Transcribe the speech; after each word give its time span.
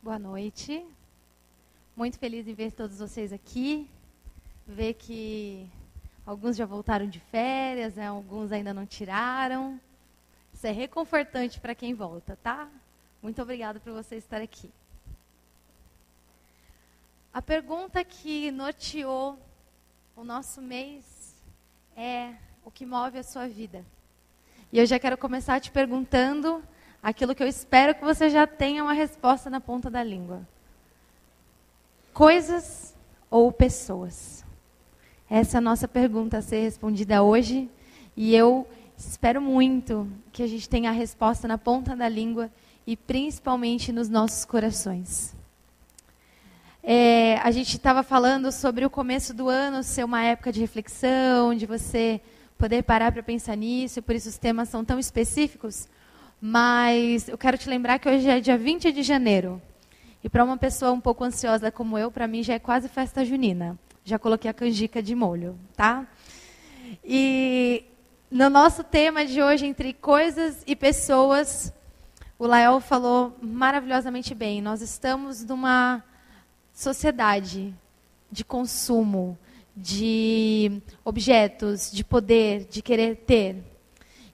Boa 0.00 0.16
noite. 0.16 0.86
Muito 1.96 2.20
feliz 2.20 2.46
em 2.46 2.54
ver 2.54 2.70
todos 2.70 3.00
vocês 3.00 3.32
aqui. 3.32 3.90
Ver 4.64 4.94
que 4.94 5.68
alguns 6.24 6.56
já 6.56 6.64
voltaram 6.64 7.08
de 7.08 7.18
férias, 7.18 7.96
né? 7.96 8.06
alguns 8.06 8.52
ainda 8.52 8.72
não 8.72 8.86
tiraram. 8.86 9.78
Isso 10.54 10.64
é 10.68 10.70
reconfortante 10.70 11.58
para 11.58 11.74
quem 11.74 11.94
volta, 11.94 12.38
tá? 12.40 12.68
Muito 13.20 13.42
obrigada 13.42 13.80
por 13.80 13.92
você 13.92 14.14
estar 14.14 14.40
aqui. 14.40 14.70
A 17.34 17.42
pergunta 17.42 18.04
que 18.04 18.52
norteou 18.52 19.36
o 20.14 20.22
nosso 20.22 20.62
mês 20.62 21.34
é 21.96 22.36
o 22.64 22.70
que 22.70 22.86
move 22.86 23.18
a 23.18 23.24
sua 23.24 23.48
vida. 23.48 23.84
E 24.72 24.78
eu 24.78 24.86
já 24.86 24.96
quero 24.96 25.18
começar 25.18 25.60
te 25.60 25.72
perguntando 25.72 26.62
aquilo 27.02 27.34
que 27.34 27.42
eu 27.42 27.46
espero 27.46 27.94
que 27.94 28.04
você 28.04 28.28
já 28.28 28.46
tenha 28.46 28.82
uma 28.82 28.92
resposta 28.92 29.48
na 29.48 29.60
ponta 29.60 29.90
da 29.90 30.02
língua. 30.02 30.46
Coisas 32.12 32.94
ou 33.30 33.52
pessoas? 33.52 34.44
Essa 35.30 35.56
é 35.56 35.58
a 35.58 35.62
nossa 35.62 35.86
pergunta 35.86 36.38
a 36.38 36.42
ser 36.42 36.62
respondida 36.62 37.22
hoje. 37.22 37.68
E 38.16 38.34
eu 38.34 38.66
espero 38.96 39.40
muito 39.40 40.10
que 40.32 40.42
a 40.42 40.46
gente 40.46 40.68
tenha 40.68 40.90
a 40.90 40.92
resposta 40.92 41.46
na 41.46 41.58
ponta 41.58 41.94
da 41.94 42.08
língua 42.08 42.50
e 42.86 42.96
principalmente 42.96 43.92
nos 43.92 44.08
nossos 44.08 44.44
corações. 44.44 45.36
É, 46.82 47.36
a 47.42 47.50
gente 47.50 47.76
estava 47.76 48.02
falando 48.02 48.50
sobre 48.50 48.84
o 48.86 48.90
começo 48.90 49.34
do 49.34 49.48
ano 49.48 49.82
ser 49.82 50.04
uma 50.04 50.22
época 50.22 50.50
de 50.50 50.60
reflexão, 50.60 51.54
de 51.54 51.66
você 51.66 52.20
poder 52.56 52.82
parar 52.82 53.12
para 53.12 53.22
pensar 53.22 53.56
nisso, 53.56 53.98
e 53.98 54.02
por 54.02 54.14
isso 54.14 54.28
os 54.28 54.38
temas 54.38 54.70
são 54.70 54.84
tão 54.84 54.98
específicos. 54.98 55.86
Mas 56.40 57.28
eu 57.28 57.36
quero 57.36 57.58
te 57.58 57.68
lembrar 57.68 57.98
que 57.98 58.08
hoje 58.08 58.28
é 58.28 58.40
dia 58.40 58.56
20 58.56 58.92
de 58.92 59.02
janeiro. 59.02 59.60
E 60.22 60.28
para 60.28 60.44
uma 60.44 60.56
pessoa 60.56 60.92
um 60.92 61.00
pouco 61.00 61.24
ansiosa 61.24 61.70
como 61.70 61.98
eu, 61.98 62.10
para 62.10 62.28
mim 62.28 62.42
já 62.42 62.54
é 62.54 62.58
quase 62.58 62.88
festa 62.88 63.24
junina. 63.24 63.78
Já 64.04 64.18
coloquei 64.18 64.50
a 64.50 64.54
canjica 64.54 65.02
de 65.02 65.14
molho, 65.14 65.58
tá? 65.76 66.06
E 67.04 67.84
no 68.30 68.48
nosso 68.48 68.84
tema 68.84 69.24
de 69.24 69.42
hoje, 69.42 69.66
entre 69.66 69.92
coisas 69.92 70.62
e 70.66 70.76
pessoas, 70.76 71.72
o 72.38 72.46
Lael 72.46 72.80
falou 72.80 73.36
maravilhosamente 73.42 74.34
bem. 74.34 74.62
Nós 74.62 74.80
estamos 74.80 75.44
numa 75.44 76.02
sociedade 76.72 77.74
de 78.30 78.44
consumo, 78.44 79.36
de 79.76 80.80
objetos, 81.04 81.90
de 81.90 82.04
poder, 82.04 82.64
de 82.64 82.80
querer 82.80 83.16
ter. 83.16 83.56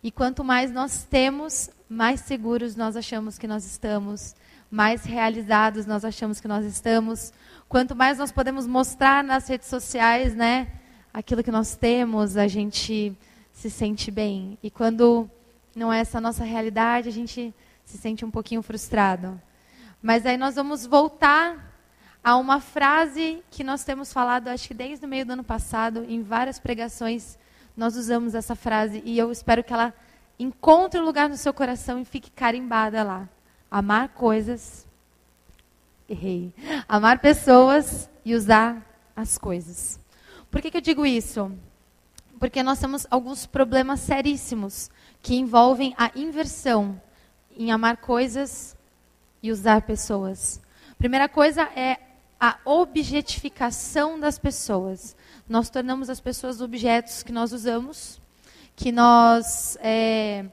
E 0.03 0.11
quanto 0.11 0.45
mais 0.45 0.71
nós 0.71 1.05
temos, 1.05 1.71
mais 1.89 2.21
seguros 2.21 2.77
nós 2.77 2.97
achamos 2.97 3.39
que 3.39 3.47
nós 3.47 3.65
estamos, 3.65 4.35
mais 4.71 5.05
realizados 5.05 5.87
nós 5.87 6.05
achamos 6.05 6.41
que 6.41 6.49
nós 6.49 6.65
estamos. 6.65 7.33
Quanto 7.69 7.95
mais 7.95 8.19
nós 8.19 8.33
podemos 8.33 8.67
mostrar 8.67 9.23
nas 9.23 9.49
redes 9.49 9.69
sociais, 9.69 10.35
né, 10.35 10.69
aquilo 11.13 11.43
que 11.43 11.51
nós 11.51 11.77
temos, 11.77 12.37
a 12.37 12.49
gente 12.49 13.17
se 13.53 13.71
sente 13.71 14.11
bem. 14.11 14.59
E 14.63 14.71
quando 14.71 15.31
não 15.75 15.93
é 15.93 16.01
essa 16.01 16.19
a 16.19 16.21
nossa 16.21 16.45
realidade, 16.45 17.09
a 17.09 17.13
gente 17.13 17.55
se 17.85 17.99
sente 17.99 18.25
um 18.25 18.31
pouquinho 18.31 18.63
frustrado. 18.63 19.41
Mas 20.03 20.27
aí 20.27 20.37
nós 20.37 20.55
vamos 20.55 20.87
voltar 20.87 21.73
a 22.23 22.37
uma 22.37 22.59
frase 22.61 23.43
que 23.51 23.63
nós 23.63 23.85
temos 23.85 24.13
falado, 24.13 24.49
acho 24.49 24.67
que 24.67 24.75
desde 24.75 25.05
o 25.05 25.09
meio 25.09 25.27
do 25.27 25.35
ano 25.35 25.45
passado, 25.45 26.05
em 26.09 26.23
várias 26.23 26.59
pregações, 26.59 27.39
nós 27.77 27.97
usamos 27.97 28.35
essa 28.35 28.55
frase 28.55 29.03
e 29.05 29.19
eu 29.19 29.31
espero 29.31 29.63
que 29.63 29.73
ela 29.73 29.93
encontre 30.39 31.01
um 31.01 31.05
lugar 31.05 31.29
no 31.29 31.37
seu 31.37 31.53
coração 31.53 32.01
e 32.01 32.05
fique 32.05 32.31
carimbada 32.31 33.03
lá. 33.03 33.29
Amar 33.71 34.09
coisas, 34.11 34.87
errei. 36.09 36.53
Amar 36.89 37.19
pessoas 37.21 38.09
e 38.25 38.35
usar 38.35 38.83
as 39.15 39.39
coisas. 39.39 39.99
Por 40.51 40.61
que, 40.61 40.71
que 40.71 40.77
eu 40.77 40.81
digo 40.81 41.05
isso? 41.05 41.51
Porque 42.39 42.63
nós 42.63 42.79
temos 42.79 43.07
alguns 43.11 43.47
problemas 43.47 44.01
seríssimos 44.01 44.91
que 45.23 45.35
envolvem 45.35 45.95
a 45.97 46.11
inversão 46.15 47.01
em 47.57 47.73
amar 47.73 47.97
coisas 47.99 48.77
e 49.43 49.51
usar 49.51 49.83
pessoas. 49.83 50.61
Primeira 50.99 51.29
coisa 51.29 51.63
é 51.77 51.99
a 52.41 52.59
objetificação 52.65 54.19
das 54.19 54.39
pessoas. 54.39 55.17
Nós 55.49 55.71
tornamos 55.71 56.11
as 56.11 56.21
pessoas 56.21 56.61
objetos 56.61 57.23
que 57.23 57.33
nós 57.33 57.53
usamos, 57.53 58.21
que 58.77 58.91
nós 58.91 59.79
é, 59.81 60.45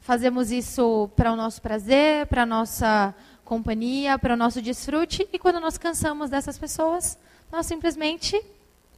fazemos 0.00 0.50
isso 0.50 1.08
para 1.16 1.32
o 1.32 1.36
nosso 1.36 1.62
prazer, 1.62 2.26
para 2.26 2.42
a 2.42 2.46
nossa 2.46 3.14
companhia, 3.44 4.18
para 4.18 4.34
o 4.34 4.36
nosso 4.36 4.60
desfrute, 4.60 5.28
e 5.32 5.38
quando 5.38 5.60
nós 5.60 5.76
cansamos 5.78 6.30
dessas 6.30 6.58
pessoas, 6.58 7.18
nós 7.50 7.66
simplesmente 7.66 8.40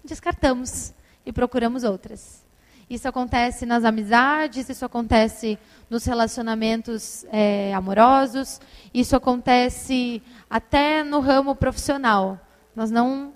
descartamos 0.04 0.92
e 1.24 1.32
procuramos 1.32 1.84
outras. 1.84 2.44
Isso 2.88 3.08
acontece 3.08 3.64
nas 3.64 3.84
amizades, 3.84 4.68
isso 4.68 4.84
acontece 4.84 5.58
nos 5.88 6.04
relacionamentos 6.04 7.24
é, 7.32 7.72
amorosos, 7.74 8.60
isso 8.92 9.16
acontece 9.16 10.22
até 10.48 11.02
no 11.02 11.20
ramo 11.20 11.54
profissional. 11.54 12.38
Nós 12.76 12.90
não 12.90 13.32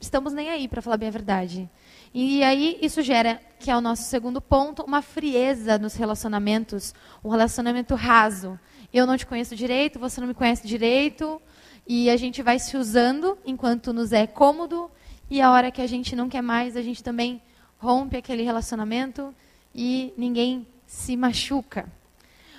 estamos 0.00 0.32
nem 0.32 0.50
aí, 0.50 0.68
para 0.68 0.82
falar 0.82 0.98
bem 0.98 1.08
a 1.08 1.12
verdade. 1.12 1.68
E 2.12 2.44
aí 2.44 2.78
isso 2.80 3.02
gera, 3.02 3.40
que 3.64 3.70
é 3.70 3.76
o 3.76 3.80
nosso 3.80 4.02
segundo 4.02 4.42
ponto, 4.42 4.82
uma 4.82 5.00
frieza 5.00 5.78
nos 5.78 5.94
relacionamentos, 5.94 6.94
um 7.24 7.30
relacionamento 7.30 7.94
raso. 7.94 8.60
Eu 8.92 9.06
não 9.06 9.16
te 9.16 9.24
conheço 9.24 9.56
direito, 9.56 9.98
você 9.98 10.20
não 10.20 10.28
me 10.28 10.34
conhece 10.34 10.68
direito, 10.68 11.40
e 11.86 12.10
a 12.10 12.16
gente 12.18 12.42
vai 12.42 12.58
se 12.58 12.76
usando 12.76 13.38
enquanto 13.42 13.90
nos 13.90 14.12
é 14.12 14.26
cômodo, 14.26 14.90
e 15.30 15.40
a 15.40 15.50
hora 15.50 15.70
que 15.70 15.80
a 15.80 15.86
gente 15.86 16.14
não 16.14 16.28
quer 16.28 16.42
mais, 16.42 16.76
a 16.76 16.82
gente 16.82 17.02
também 17.02 17.40
rompe 17.78 18.18
aquele 18.18 18.42
relacionamento 18.42 19.34
e 19.74 20.12
ninguém 20.14 20.66
se 20.86 21.16
machuca. 21.16 21.90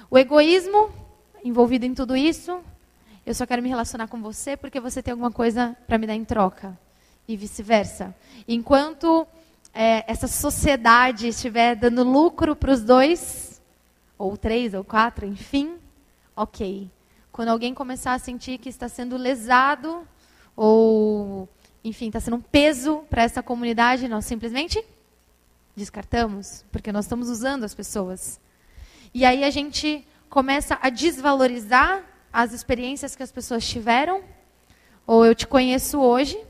O 0.10 0.18
egoísmo 0.18 0.90
envolvido 1.44 1.86
em 1.86 1.94
tudo 1.94 2.18
isso, 2.18 2.62
eu 3.24 3.36
só 3.36 3.46
quero 3.46 3.62
me 3.62 3.70
relacionar 3.70 4.08
com 4.08 4.20
você 4.24 4.58
porque 4.58 4.80
você 4.80 5.04
tem 5.04 5.12
alguma 5.12 5.32
coisa 5.32 5.78
para 5.86 6.00
me 6.00 6.08
dar 6.08 6.16
em 6.16 6.26
troca. 6.26 6.76
E 7.28 7.38
vice-versa. 7.38 8.16
Enquanto 8.48 9.28
é, 9.76 10.06
essa 10.08 10.26
sociedade 10.26 11.28
estiver 11.28 11.76
dando 11.76 12.02
lucro 12.02 12.56
para 12.56 12.72
os 12.72 12.82
dois, 12.82 13.62
ou 14.18 14.38
três, 14.38 14.74
ou 14.74 14.86
quatro, 14.86 15.26
enfim, 15.26 15.76
ok. 16.34 16.90
Quando 17.30 17.50
alguém 17.50 17.74
começar 17.74 18.14
a 18.14 18.20
sentir 18.20 18.58
que 18.58 18.70
está 18.70 18.88
sendo 18.88 19.18
lesado, 19.18 20.08
ou, 20.56 21.50
enfim, 21.84 22.08
está 22.08 22.22
sendo 22.22 22.38
um 22.38 22.42
peso 22.42 23.04
para 23.10 23.24
essa 23.24 23.44
comunidade, 23.44 24.08
nós 24.08 24.24
simplesmente 24.24 24.82
descartamos, 25.76 26.64
porque 26.72 26.94
nós 26.94 27.04
estamos 27.04 27.28
usando 27.28 27.66
as 27.66 27.76
pessoas. 27.76 28.40
E 29.14 29.26
aí 29.26 29.44
a 29.44 29.50
gente 29.50 30.08
começa 30.30 30.80
a 30.82 30.90
desvalorizar 30.90 32.02
as 32.32 32.54
experiências 32.54 33.14
que 33.14 33.24
as 33.24 33.32
pessoas 33.32 33.68
tiveram, 33.68 34.24
ou 35.06 35.26
eu 35.26 35.36
te 35.36 35.46
conheço 35.46 36.00
hoje, 36.00 36.42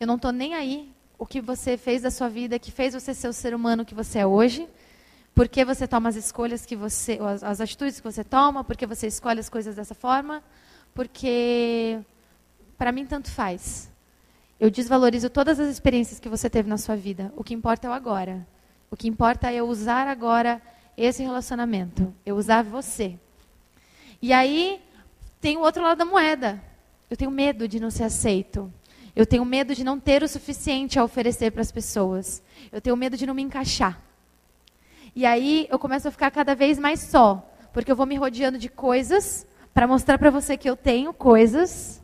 eu 0.00 0.06
não 0.06 0.16
estou 0.16 0.32
nem 0.32 0.54
aí 0.54 0.95
o 1.18 1.26
que 1.26 1.40
você 1.40 1.76
fez 1.76 2.02
da 2.02 2.10
sua 2.10 2.28
vida, 2.28 2.58
que 2.58 2.70
fez 2.70 2.94
você 2.94 3.14
ser 3.14 3.28
o 3.28 3.32
ser 3.32 3.54
humano 3.54 3.84
que 3.84 3.94
você 3.94 4.20
é 4.20 4.26
hoje, 4.26 4.68
porque 5.34 5.64
você 5.64 5.86
toma 5.86 6.08
as 6.08 6.16
escolhas 6.16 6.64
que 6.64 6.76
você, 6.76 7.18
as, 7.20 7.42
as 7.42 7.60
atitudes 7.60 8.00
que 8.00 8.10
você 8.10 8.24
toma, 8.24 8.64
porque 8.64 8.86
você 8.86 9.06
escolhe 9.06 9.40
as 9.40 9.48
coisas 9.48 9.76
dessa 9.76 9.94
forma, 9.94 10.42
porque 10.94 11.98
para 12.78 12.92
mim 12.92 13.06
tanto 13.06 13.30
faz. 13.30 13.90
Eu 14.58 14.70
desvalorizo 14.70 15.28
todas 15.28 15.60
as 15.60 15.68
experiências 15.68 16.18
que 16.18 16.28
você 16.28 16.48
teve 16.48 16.68
na 16.68 16.78
sua 16.78 16.96
vida. 16.96 17.32
O 17.36 17.44
que 17.44 17.52
importa 17.52 17.86
é 17.86 17.90
o 17.90 17.92
agora. 17.92 18.46
O 18.90 18.96
que 18.96 19.08
importa 19.08 19.50
é 19.50 19.56
eu 19.56 19.68
usar 19.68 20.08
agora 20.08 20.62
esse 20.96 21.22
relacionamento. 21.22 22.14
Eu 22.24 22.36
usar 22.36 22.62
você. 22.62 23.18
E 24.22 24.32
aí 24.32 24.80
tem 25.40 25.58
o 25.58 25.60
outro 25.60 25.82
lado 25.82 25.98
da 25.98 26.04
moeda. 26.06 26.62
Eu 27.10 27.16
tenho 27.16 27.30
medo 27.30 27.68
de 27.68 27.78
não 27.78 27.90
ser 27.90 28.04
aceito. 28.04 28.72
Eu 29.16 29.24
tenho 29.26 29.44
medo 29.46 29.74
de 29.74 29.82
não 29.82 29.98
ter 29.98 30.22
o 30.22 30.28
suficiente 30.28 30.98
a 30.98 31.04
oferecer 31.04 31.50
para 31.50 31.62
as 31.62 31.72
pessoas. 31.72 32.42
Eu 32.70 32.82
tenho 32.82 32.96
medo 32.96 33.16
de 33.16 33.24
não 33.24 33.32
me 33.32 33.42
encaixar. 33.42 33.98
E 35.14 35.24
aí 35.24 35.66
eu 35.70 35.78
começo 35.78 36.06
a 36.06 36.10
ficar 36.10 36.30
cada 36.30 36.54
vez 36.54 36.78
mais 36.78 37.00
só, 37.00 37.50
porque 37.72 37.90
eu 37.90 37.96
vou 37.96 38.04
me 38.04 38.14
rodeando 38.16 38.58
de 38.58 38.68
coisas 38.68 39.46
para 39.72 39.86
mostrar 39.86 40.18
para 40.18 40.28
você 40.28 40.58
que 40.58 40.68
eu 40.68 40.76
tenho 40.76 41.14
coisas 41.14 42.02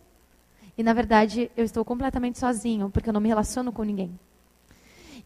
e 0.76 0.82
na 0.82 0.94
verdade 0.94 1.50
eu 1.54 1.64
estou 1.64 1.84
completamente 1.84 2.38
sozinho, 2.38 2.88
porque 2.88 3.10
eu 3.10 3.12
não 3.12 3.20
me 3.20 3.28
relaciono 3.28 3.70
com 3.70 3.82
ninguém. 3.82 4.18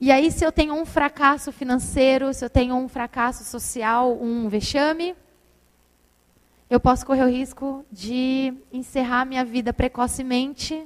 E 0.00 0.12
aí, 0.12 0.30
se 0.30 0.44
eu 0.44 0.52
tenho 0.52 0.74
um 0.74 0.84
fracasso 0.84 1.50
financeiro, 1.50 2.34
se 2.34 2.44
eu 2.44 2.50
tenho 2.50 2.74
um 2.74 2.86
fracasso 2.86 3.44
social, 3.44 4.20
um 4.20 4.46
vexame, 4.46 5.14
eu 6.68 6.78
posso 6.78 7.06
correr 7.06 7.22
o 7.22 7.30
risco 7.30 7.82
de 7.90 8.52
encerrar 8.70 9.24
minha 9.24 9.42
vida 9.42 9.72
precocemente, 9.72 10.84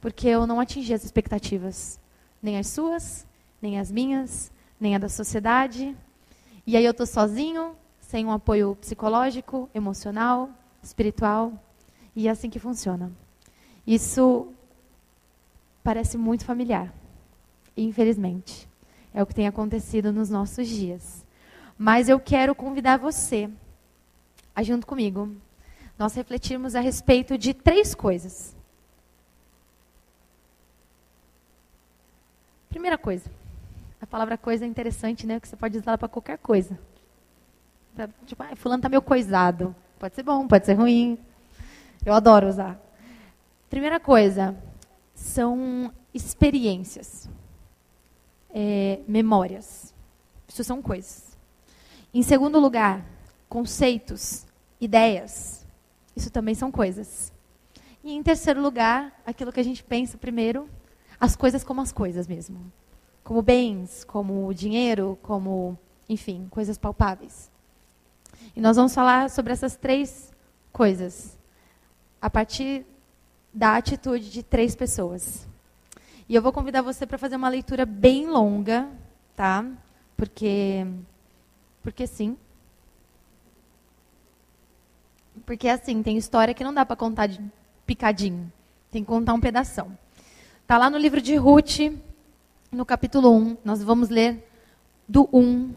porque 0.00 0.28
eu 0.28 0.46
não 0.46 0.60
atingi 0.60 0.94
as 0.94 1.04
expectativas, 1.04 1.98
nem 2.42 2.58
as 2.58 2.68
suas, 2.68 3.26
nem 3.60 3.78
as 3.78 3.90
minhas, 3.90 4.52
nem 4.80 4.94
a 4.94 4.98
da 4.98 5.08
sociedade. 5.08 5.96
E 6.66 6.76
aí 6.76 6.84
eu 6.84 6.92
estou 6.92 7.06
sozinho, 7.06 7.74
sem 8.00 8.24
um 8.24 8.32
apoio 8.32 8.76
psicológico, 8.76 9.68
emocional, 9.74 10.50
espiritual. 10.82 11.52
E 12.14 12.28
é 12.28 12.30
assim 12.30 12.48
que 12.50 12.58
funciona. 12.58 13.10
Isso 13.86 14.48
parece 15.82 16.18
muito 16.18 16.44
familiar, 16.44 16.92
infelizmente. 17.76 18.68
É 19.12 19.22
o 19.22 19.26
que 19.26 19.34
tem 19.34 19.46
acontecido 19.46 20.12
nos 20.12 20.28
nossos 20.28 20.68
dias. 20.68 21.24
Mas 21.76 22.08
eu 22.08 22.20
quero 22.20 22.54
convidar 22.54 22.98
você 22.98 23.48
a, 24.54 24.62
junto 24.62 24.86
comigo, 24.86 25.30
nós 25.96 26.14
refletirmos 26.14 26.74
a 26.74 26.80
respeito 26.80 27.38
de 27.38 27.54
três 27.54 27.94
coisas. 27.94 28.56
Primeira 32.68 32.98
coisa. 32.98 33.30
A 34.00 34.06
palavra 34.06 34.38
coisa 34.38 34.64
é 34.64 34.68
interessante, 34.68 35.26
né? 35.26 35.40
Que 35.40 35.48
você 35.48 35.56
pode 35.56 35.78
usar 35.78 35.98
para 35.98 36.08
qualquer 36.08 36.38
coisa. 36.38 36.78
Tipo, 38.26 38.42
ah, 38.42 38.54
fulano 38.54 38.82
tá 38.82 38.88
meio 38.88 39.02
coisado. 39.02 39.74
Pode 39.98 40.14
ser 40.14 40.22
bom, 40.22 40.46
pode 40.46 40.66
ser 40.66 40.74
ruim. 40.74 41.18
Eu 42.04 42.14
adoro 42.14 42.48
usar. 42.48 42.80
Primeira 43.68 43.98
coisa, 43.98 44.56
são 45.14 45.92
experiências, 46.14 47.28
é, 48.50 49.00
memórias. 49.06 49.92
Isso 50.46 50.62
são 50.62 50.80
coisas. 50.80 51.36
Em 52.14 52.22
segundo 52.22 52.58
lugar, 52.58 53.04
conceitos, 53.48 54.46
ideias. 54.80 55.66
Isso 56.16 56.30
também 56.30 56.54
são 56.54 56.70
coisas. 56.70 57.32
E 58.02 58.12
em 58.12 58.22
terceiro 58.22 58.62
lugar, 58.62 59.20
aquilo 59.26 59.52
que 59.52 59.60
a 59.60 59.64
gente 59.64 59.82
pensa 59.82 60.16
primeiro, 60.16 60.68
as 61.20 61.36
coisas 61.36 61.64
como 61.64 61.80
as 61.80 61.92
coisas 61.92 62.26
mesmo. 62.26 62.72
Como 63.24 63.42
bens, 63.42 64.04
como 64.04 64.52
dinheiro, 64.54 65.18
como, 65.22 65.78
enfim, 66.08 66.46
coisas 66.50 66.78
palpáveis. 66.78 67.50
E 68.54 68.60
nós 68.60 68.76
vamos 68.76 68.94
falar 68.94 69.30
sobre 69.30 69.52
essas 69.52 69.76
três 69.76 70.32
coisas 70.72 71.36
a 72.20 72.30
partir 72.30 72.86
da 73.52 73.76
atitude 73.76 74.30
de 74.30 74.42
três 74.42 74.74
pessoas. 74.74 75.46
E 76.28 76.34
eu 76.34 76.42
vou 76.42 76.52
convidar 76.52 76.82
você 76.82 77.06
para 77.06 77.18
fazer 77.18 77.36
uma 77.36 77.48
leitura 77.48 77.86
bem 77.86 78.26
longa, 78.26 78.88
tá? 79.34 79.64
Porque 80.16 80.86
porque 81.82 82.06
sim. 82.06 82.36
Porque 85.46 85.68
assim, 85.68 86.02
tem 86.02 86.16
história 86.18 86.52
que 86.52 86.64
não 86.64 86.74
dá 86.74 86.84
para 86.84 86.96
contar 86.96 87.26
de 87.26 87.40
picadinho. 87.86 88.52
Tem 88.90 89.02
que 89.02 89.08
contar 89.08 89.32
um 89.32 89.40
pedação. 89.40 89.96
Tá 90.68 90.76
lá 90.76 90.90
no 90.90 90.98
livro 90.98 91.18
de 91.18 91.34
Ruth, 91.34 91.78
no 92.70 92.84
capítulo 92.84 93.34
1, 93.34 93.56
nós 93.64 93.82
vamos 93.82 94.10
ler 94.10 94.46
do 95.08 95.26
1 95.32 95.72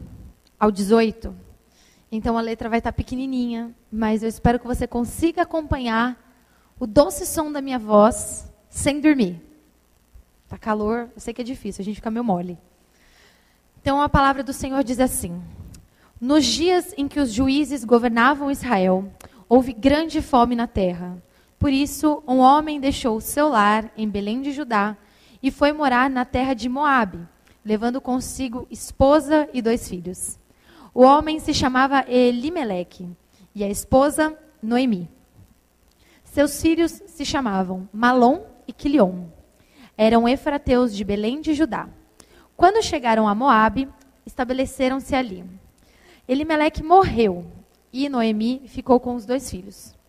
ao 0.60 0.70
18. 0.70 1.34
Então 2.12 2.38
a 2.38 2.42
letra 2.42 2.68
vai 2.68 2.80
estar 2.80 2.92
pequenininha, 2.92 3.74
mas 3.90 4.22
eu 4.22 4.28
espero 4.28 4.60
que 4.60 4.68
você 4.68 4.86
consiga 4.86 5.44
acompanhar 5.44 6.22
o 6.78 6.86
doce 6.86 7.26
som 7.26 7.50
da 7.50 7.62
minha 7.62 7.80
voz 7.80 8.52
sem 8.70 9.00
dormir. 9.00 9.42
Tá 10.50 10.58
calor, 10.58 11.10
eu 11.16 11.22
sei 11.22 11.34
que 11.34 11.40
é 11.40 11.46
difícil, 11.46 11.82
a 11.82 11.86
gente 11.86 11.96
fica 11.96 12.12
meio 12.12 12.26
mole. 12.26 12.58
Então 13.82 14.02
a 14.02 14.10
palavra 14.10 14.44
do 14.44 14.52
Senhor 14.52 14.84
diz 14.84 15.00
assim: 15.00 15.42
Nos 16.20 16.46
dias 16.46 16.94
em 16.98 17.08
que 17.08 17.22
os 17.22 17.32
juízes 17.32 17.86
governavam 17.86 18.52
Israel, 18.52 19.10
houve 19.48 19.72
grande 19.72 20.22
fome 20.22 20.54
na 20.54 20.68
terra. 20.68 21.18
Por 21.62 21.72
isso, 21.72 22.24
um 22.28 22.40
homem 22.40 22.80
deixou 22.80 23.16
o 23.18 23.22
seu 23.22 23.48
lar 23.48 23.92
em 23.96 24.10
Belém 24.10 24.42
de 24.42 24.52
Judá 24.52 24.98
e 25.44 25.52
foi 25.52 25.72
morar 25.72 26.10
na 26.10 26.25
terra 26.25 26.56
de 26.56 26.68
Moabe, 26.68 27.19
levando 27.63 28.02
consigo 28.02 28.66
esposa 28.72 29.48
e 29.54 29.62
dois 29.62 29.88
filhos. 29.88 30.40
O 30.92 31.04
homem 31.04 31.40
se 31.40 31.54
chamava 31.54 32.04
Elimeleque 32.10 33.08
e 33.54 33.63
a 33.63 33.69
esposa 33.69 34.36
Noemi. 34.60 35.08
Seus 36.24 36.60
filhos 36.60 36.94
se 37.06 37.24
chamavam 37.24 37.88
Malom 37.94 38.42
e 38.68 38.74
Quilion. 38.74 39.25
Eram 39.96 40.28
efrateus 40.28 40.96
de 40.96 41.04
Belém 41.04 41.42
de 41.42 41.54
Judá. 41.54 41.88
Quando 42.57 42.81
chegaram 42.81 43.28
a 43.28 43.36
Moabe, 43.36 43.88
estabeleceram-se 44.25 45.14
ali. 45.14 45.46
Elimeleque 46.28 46.81
morreu 46.81 47.46
e 47.94 48.10
Noemi 48.10 48.64
ficou 48.66 49.00
com 49.00 49.14
os 49.14 49.28
dois 49.28 49.48
filhos. 49.48 50.00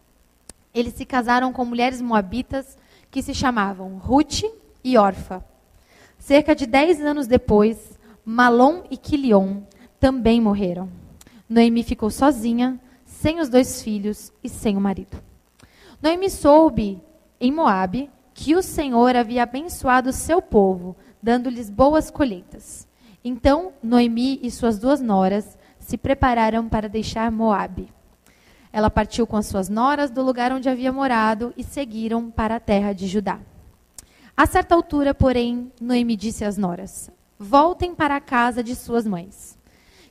Eles 0.74 0.94
se 0.94 1.04
casaram 1.04 1.52
com 1.52 1.64
mulheres 1.64 2.00
moabitas 2.00 2.78
que 3.10 3.22
se 3.22 3.34
chamavam 3.34 3.98
Ruth 3.98 4.42
e 4.82 4.96
Orfa. 4.96 5.44
Cerca 6.19 6.54
de 6.54 6.66
dez 6.66 7.00
anos 7.00 7.26
depois, 7.26 7.98
Malom 8.24 8.84
e 8.90 8.96
Quilion 8.96 9.62
também 10.00 10.40
morreram. 10.40 10.88
Noemi 11.48 11.82
ficou 11.82 12.10
sozinha, 12.10 12.80
sem 13.04 13.40
os 13.40 13.48
dois 13.48 13.82
filhos 13.82 14.32
e 14.42 14.48
sem 14.48 14.76
o 14.76 14.80
marido. 14.80 15.22
Noemi 16.00 16.30
soube 16.30 17.00
em 17.40 17.52
Moabe 17.52 18.10
que 18.32 18.56
o 18.56 18.62
Senhor 18.62 19.14
havia 19.14 19.42
abençoado 19.42 20.12
seu 20.12 20.40
povo, 20.40 20.96
dando-lhes 21.22 21.69
boas 21.69 22.10
colheitas. 22.10 22.88
Então 23.24 23.72
Noemi 23.82 24.40
e 24.42 24.50
suas 24.50 24.78
duas 24.78 25.00
noras 25.00 25.58
se 25.78 25.98
prepararam 25.98 26.69
para 26.69 26.88
deixar 26.88 27.30
Moabe. 27.30 27.92
Ela 28.72 28.88
partiu 28.88 29.26
com 29.26 29.36
as 29.36 29.46
suas 29.46 29.69
noras 29.69 30.10
do 30.10 30.22
lugar 30.22 30.50
onde 30.50 30.69
havia 30.69 30.92
morado 30.92 31.52
e 31.56 31.62
seguiram 31.62 32.30
para 32.30 32.56
a 32.56 32.60
terra 32.60 32.92
de 32.92 33.06
Judá. 33.06 33.38
A 34.34 34.46
certa 34.46 34.74
altura, 34.74 35.12
porém, 35.12 35.70
Noemi 35.80 36.16
disse 36.16 36.44
às 36.44 36.56
noras: 36.56 37.10
Voltem 37.38 37.94
para 37.94 38.16
a 38.16 38.20
casa 38.20 38.62
de 38.62 38.74
suas 38.74 39.06
mães. 39.06 39.58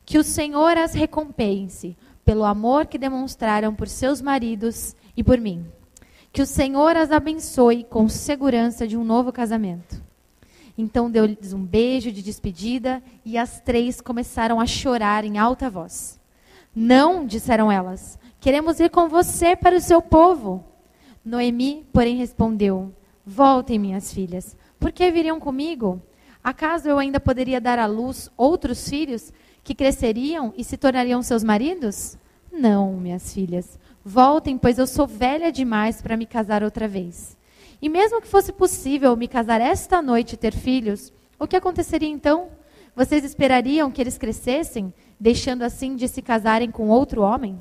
Que 0.06 0.18
o 0.18 0.24
Senhor 0.24 0.78
as 0.78 0.94
recompense 0.94 1.98
pelo 2.24 2.44
amor 2.44 2.86
que 2.86 2.98
demonstraram 2.98 3.74
por 3.74 3.88
seus 3.88 4.22
maridos 4.22 4.96
e 5.18 5.24
por 5.24 5.40
mim. 5.40 5.66
Que 6.32 6.42
o 6.42 6.46
Senhor 6.46 6.96
as 6.96 7.12
abençoe 7.12 7.84
com 7.84 8.08
segurança 8.08 8.88
de 8.88 8.96
um 8.96 9.04
novo 9.04 9.32
casamento. 9.32 10.02
Então 10.78 11.10
deu-lhes 11.10 11.52
um 11.52 11.66
beijo 11.66 12.12
de 12.12 12.22
despedida 12.22 13.02
e 13.26 13.38
as 13.38 13.60
três 13.60 14.00
começaram 14.00 14.60
a 14.60 14.66
chorar 14.66 15.26
em 15.26 15.38
alta 15.38 15.70
voz. 15.70 16.21
Não, 16.76 17.26
disseram 17.26 17.72
elas, 17.72 18.18
queremos 18.40 18.80
ir 18.80 18.90
com 18.90 19.10
você 19.10 19.56
para 19.56 19.76
o 19.76 19.82
seu 19.82 20.02
povo. 20.02 20.64
Noemi, 21.24 21.86
porém, 21.92 22.18
respondeu: 22.18 22.94
Voltem, 23.26 23.78
minhas 23.78 24.14
filhas, 24.14 24.56
por 24.80 24.92
que 24.92 25.12
viriam 25.12 25.40
comigo? 25.40 26.02
Acaso 26.44 26.88
eu 26.90 26.98
ainda 26.98 27.20
poderia 27.20 27.62
dar 27.62 27.78
à 27.78 27.86
luz 27.86 28.30
outros 28.36 28.90
filhos 28.90 29.32
que 29.64 29.76
cresceriam 29.76 30.54
e 30.58 30.64
se 30.64 30.78
tornariam 30.78 31.22
seus 31.22 31.44
maridos? 31.44 32.18
Não, 32.52 32.94
minhas 32.94 33.34
filhas, 33.34 33.80
Voltem, 34.04 34.58
pois 34.58 34.80
eu 34.80 34.88
sou 34.88 35.06
velha 35.06 35.52
demais 35.52 36.02
para 36.02 36.18
me 36.18 36.26
casar 36.26 36.64
outra 36.64 36.88
vez. 36.88 37.38
E 37.80 37.88
mesmo 37.88 38.22
que 38.22 38.28
fosse 38.28 38.52
possível 38.52 39.16
me 39.16 39.28
casar 39.28 39.62
esta 39.62 40.02
noite 40.02 40.34
e 40.34 40.38
ter 40.38 40.54
filhos, 40.54 41.14
o 41.40 41.48
que 41.48 41.56
aconteceria 41.56 42.10
então? 42.10 42.50
Vocês 42.96 43.24
esperariam 43.24 43.90
que 43.90 44.02
eles 44.02 44.18
crescessem, 44.18 44.94
deixando 45.20 45.64
assim 45.64 45.96
de 45.96 46.08
se 46.08 46.22
casarem 46.22 46.70
com 46.70 46.90
outro 46.90 47.22
homem? 47.22 47.60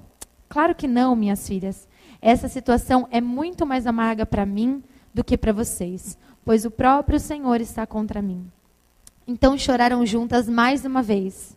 Claro 0.48 0.74
que 0.74 0.88
não, 0.88 1.14
minhas 1.14 1.46
filhas. 1.46 1.88
Essa 2.20 2.48
situação 2.48 3.06
é 3.10 3.20
muito 3.20 3.64
mais 3.64 3.86
amarga 3.86 4.26
para 4.26 4.44
mim 4.44 4.82
do 5.14 5.22
que 5.22 5.38
para 5.38 5.52
vocês, 5.52 6.18
pois 6.44 6.64
o 6.64 6.70
próprio 6.70 7.20
Senhor 7.20 7.60
está 7.60 7.86
contra 7.86 8.20
mim. 8.20 8.50
Então 9.26 9.56
choraram 9.56 10.04
juntas 10.04 10.48
mais 10.48 10.84
uma 10.84 11.02
vez. 11.02 11.56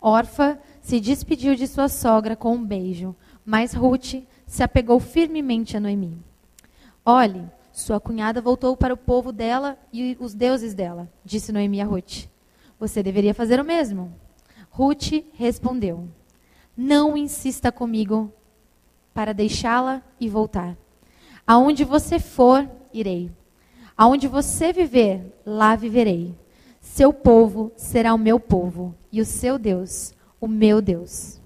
Orfa 0.00 0.58
se 0.80 0.98
despediu 0.98 1.54
de 1.54 1.66
sua 1.66 1.88
sogra 1.88 2.34
com 2.34 2.54
um 2.54 2.64
beijo. 2.64 3.14
Mas 3.44 3.74
Ruth 3.74 4.22
se 4.46 4.62
apegou 4.62 4.98
firmemente 5.00 5.76
a 5.76 5.80
Noemi. 5.80 6.18
Olhe, 7.04 7.44
sua 7.72 8.00
cunhada 8.00 8.40
voltou 8.40 8.76
para 8.76 8.94
o 8.94 8.96
povo 8.96 9.32
dela 9.32 9.78
e 9.92 10.16
os 10.20 10.34
deuses 10.34 10.72
dela, 10.72 11.10
disse 11.24 11.52
Noemi 11.52 11.80
a 11.80 11.84
Ruth. 11.84 12.29
Você 12.80 13.02
deveria 13.02 13.34
fazer 13.34 13.60
o 13.60 13.64
mesmo. 13.64 14.10
Ruth 14.70 15.22
respondeu: 15.34 16.08
Não 16.74 17.14
insista 17.14 17.70
comigo 17.70 18.32
para 19.12 19.34
deixá-la 19.34 20.02
e 20.18 20.30
voltar. 20.30 20.74
Aonde 21.46 21.84
você 21.84 22.18
for, 22.18 22.68
irei. 22.92 23.30
Aonde 23.94 24.26
você 24.26 24.72
viver, 24.72 25.38
lá 25.44 25.76
viverei. 25.76 26.34
Seu 26.80 27.12
povo 27.12 27.70
será 27.76 28.14
o 28.14 28.18
meu 28.18 28.40
povo, 28.40 28.94
e 29.12 29.20
o 29.20 29.26
seu 29.26 29.58
Deus, 29.58 30.14
o 30.40 30.48
meu 30.48 30.80
Deus. 30.80 31.38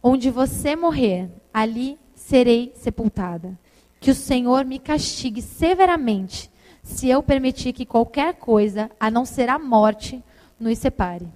Onde 0.00 0.30
você 0.30 0.76
morrer, 0.76 1.28
ali 1.52 1.98
serei 2.14 2.72
sepultada. 2.76 3.58
Que 3.98 4.12
o 4.12 4.14
Senhor 4.14 4.64
me 4.64 4.78
castigue 4.78 5.42
severamente, 5.42 6.48
se 6.84 7.08
eu 7.08 7.22
permitir 7.22 7.72
que 7.72 7.84
qualquer 7.84 8.34
coisa, 8.34 8.88
a 9.00 9.10
não 9.10 9.24
ser 9.24 9.48
a 9.48 9.58
morte, 9.58 10.22
nos 10.58 10.78
separe. 10.78 11.28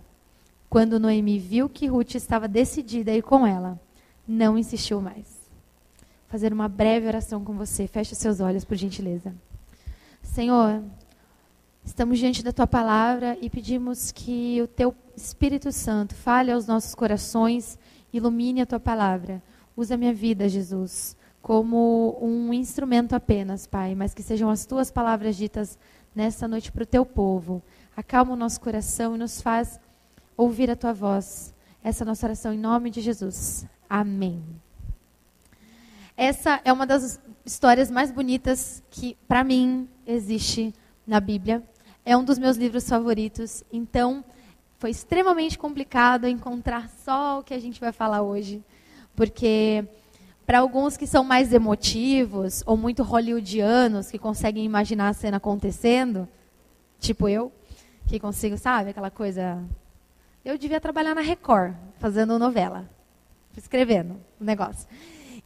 Quando 0.69 0.99
Noemi 0.99 1.39
viu 1.39 1.69
que 1.69 1.87
Ruth 1.87 2.15
estava 2.15 2.49
decidida 2.49 3.11
a 3.11 3.15
ir 3.15 3.23
com 3.23 3.47
ela, 3.47 3.79
não 4.27 4.57
insistiu 4.57 5.01
mais. 5.01 5.27
Vou 5.27 6.29
fazer 6.29 6.53
uma 6.53 6.69
breve 6.69 7.07
oração 7.07 7.45
com 7.45 7.53
você. 7.55 7.87
Feche 7.87 8.15
seus 8.15 8.41
olhos, 8.41 8.65
por 8.65 8.77
gentileza. 8.77 9.35
Senhor, 10.23 10.83
estamos 11.85 12.19
diante 12.19 12.43
da 12.43 12.53
tua 12.53 12.67
palavra 12.67 13.37
e 13.41 13.51
pedimos 13.51 14.11
que 14.11 14.63
o 14.63 14.67
teu 14.67 14.95
Espírito 15.15 15.71
Santo 15.71 16.15
fale 16.15 16.51
aos 16.51 16.67
nossos 16.67 16.95
corações 16.95 17.79
Ilumine 18.13 18.61
a 18.61 18.67
tua 18.67 18.81
palavra. 18.81 19.43
Usa 19.77 19.97
minha 19.97 20.13
vida, 20.13 20.49
Jesus. 20.49 21.17
como 21.43 22.17
um 22.23 22.55
instrumento 22.55 23.15
apenas, 23.15 23.67
Pai, 23.67 23.97
mas 23.97 24.15
que 24.15 24.23
sejam 24.23 24.49
as 24.49 24.65
tuas 24.65 24.91
palavras 24.93 25.37
ditas 25.37 25.77
nessa 26.15 26.47
noite 26.47 26.71
para 26.71 26.85
o 26.85 26.87
teu 26.87 27.05
povo. 27.05 27.61
Acalma 27.97 28.33
o 28.33 28.37
nosso 28.37 28.61
coração 28.61 29.15
e 29.15 29.19
nos 29.19 29.41
faz 29.41 29.79
ouvir 30.37 30.71
a 30.71 30.77
tua 30.77 30.93
voz. 30.93 31.55
Essa 31.85 32.03
é 32.03 32.05
a 32.05 32.07
nossa 32.07 32.27
oração 32.27 32.53
em 32.53 32.59
nome 32.59 32.91
de 32.91 33.01
Jesus. 33.01 33.67
Amém. 33.89 34.43
Essa 36.17 36.61
é 36.65 36.73
uma 36.73 36.87
das 36.87 37.21
histórias 37.45 37.91
mais 37.91 38.11
bonitas 38.11 38.83
que, 38.91 39.17
para 39.27 39.45
mim, 39.45 39.89
existe 40.07 40.75
na 41.07 41.21
Bíblia. 41.21 41.63
É 42.05 42.17
um 42.17 42.25
dos 42.25 42.39
meus 42.39 42.57
livros 42.57 42.89
favoritos. 42.89 43.63
Então, 43.73 44.25
foi 44.79 44.91
extremamente 44.91 45.59
complicado 45.59 46.27
encontrar 46.27 46.89
só 47.05 47.39
o 47.39 47.43
que 47.43 47.55
a 47.55 47.59
gente 47.59 47.81
vai 47.81 47.93
falar 47.93 48.23
hoje, 48.23 48.65
porque 49.15 49.85
para 50.45 50.59
alguns 50.59 50.97
que 50.97 51.07
são 51.07 51.23
mais 51.23 51.53
emotivos 51.53 52.65
ou 52.67 52.77
muito 52.77 53.05
hollywoodianos, 53.05 54.11
que 54.11 54.19
conseguem 54.19 54.65
imaginar 54.65 55.09
a 55.09 55.13
cena 55.13 55.37
acontecendo, 55.37 56.29
tipo 56.99 57.29
eu, 57.29 57.53
que 58.13 58.21
consigo, 58.21 58.59
sabe, 58.59 58.91
aquela 58.91 59.11
coisa. 59.11 59.65
Eu 60.45 60.59
devia 60.59 60.79
trabalhar 60.79 61.15
na 61.15 61.23
Record, 61.23 61.75
fazendo 61.99 62.39
novela, 62.39 62.87
escrevendo 63.57 64.21
o 64.39 64.45
negócio. 64.45 64.87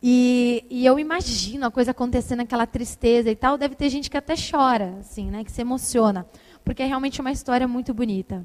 E, 0.02 0.64
e, 0.68 0.84
eu 0.84 0.98
imagino 0.98 1.64
a 1.64 1.70
coisa 1.70 1.92
acontecendo, 1.92 2.40
aquela 2.40 2.66
tristeza 2.66 3.30
e 3.30 3.36
tal. 3.36 3.56
Deve 3.56 3.76
ter 3.76 3.88
gente 3.88 4.10
que 4.10 4.16
até 4.16 4.34
chora, 4.34 4.96
assim, 4.98 5.30
né, 5.30 5.44
que 5.44 5.52
se 5.52 5.60
emociona, 5.60 6.26
porque 6.64 6.82
é 6.82 6.86
realmente 6.86 7.20
uma 7.20 7.30
história 7.30 7.68
muito 7.68 7.94
bonita. 7.94 8.44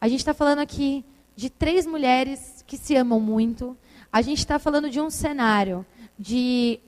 A 0.00 0.08
gente 0.08 0.20
está 0.20 0.32
falando 0.32 0.60
aqui 0.60 1.04
de 1.36 1.50
três 1.50 1.86
mulheres 1.86 2.64
que 2.66 2.78
se 2.78 2.96
amam 2.96 3.20
muito, 3.20 3.76
a 4.10 4.22
gente 4.22 4.38
está 4.38 4.58
falando 4.58 4.88
de 4.88 5.00
um 5.00 5.10
cenário 5.10 5.84
de 6.18 6.80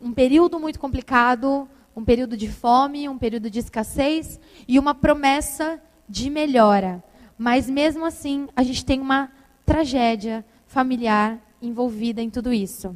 um 0.00 0.12
período 0.12 0.58
muito 0.58 0.80
complicado, 0.80 1.68
um 1.94 2.04
período 2.04 2.38
de 2.38 2.48
fome, 2.48 3.06
um 3.06 3.18
período 3.18 3.50
de 3.50 3.58
escassez 3.58 4.40
e 4.66 4.78
uma 4.78 4.94
promessa 4.94 5.80
de 6.08 6.30
melhora. 6.30 7.02
Mas 7.38 7.68
mesmo 7.68 8.04
assim, 8.04 8.48
a 8.56 8.62
gente 8.62 8.84
tem 8.84 9.00
uma 9.00 9.30
tragédia 9.64 10.44
familiar 10.66 11.38
envolvida 11.60 12.22
em 12.22 12.30
tudo 12.30 12.52
isso. 12.52 12.94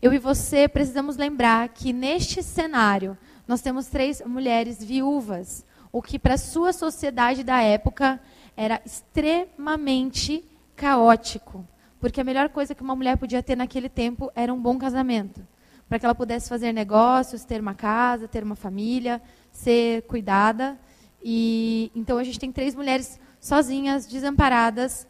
Eu 0.00 0.12
e 0.12 0.18
você 0.18 0.66
precisamos 0.66 1.16
lembrar 1.16 1.68
que 1.68 1.92
neste 1.92 2.42
cenário 2.42 3.16
nós 3.46 3.60
temos 3.60 3.86
três 3.86 4.20
mulheres 4.24 4.82
viúvas, 4.82 5.64
o 5.92 6.00
que 6.02 6.18
para 6.18 6.34
a 6.34 6.38
sua 6.38 6.72
sociedade 6.72 7.44
da 7.44 7.60
época 7.62 8.20
era 8.56 8.80
extremamente 8.84 10.44
caótico. 10.74 11.66
Porque 12.00 12.20
a 12.20 12.24
melhor 12.24 12.48
coisa 12.48 12.74
que 12.74 12.82
uma 12.82 12.96
mulher 12.96 13.16
podia 13.16 13.42
ter 13.42 13.56
naquele 13.56 13.88
tempo 13.88 14.30
era 14.34 14.52
um 14.52 14.60
bom 14.60 14.76
casamento. 14.76 15.46
Para 15.88 15.98
que 15.98 16.04
ela 16.04 16.14
pudesse 16.14 16.48
fazer 16.48 16.72
negócios, 16.72 17.44
ter 17.44 17.60
uma 17.60 17.74
casa, 17.74 18.26
ter 18.26 18.42
uma 18.42 18.56
família, 18.56 19.22
ser 19.52 20.02
cuidada. 20.02 20.76
E 21.22 21.90
então 21.94 22.18
a 22.18 22.24
gente 22.24 22.38
tem 22.38 22.50
três 22.50 22.74
mulheres 22.74 23.18
sozinhas, 23.40 24.06
desamparadas, 24.06 25.06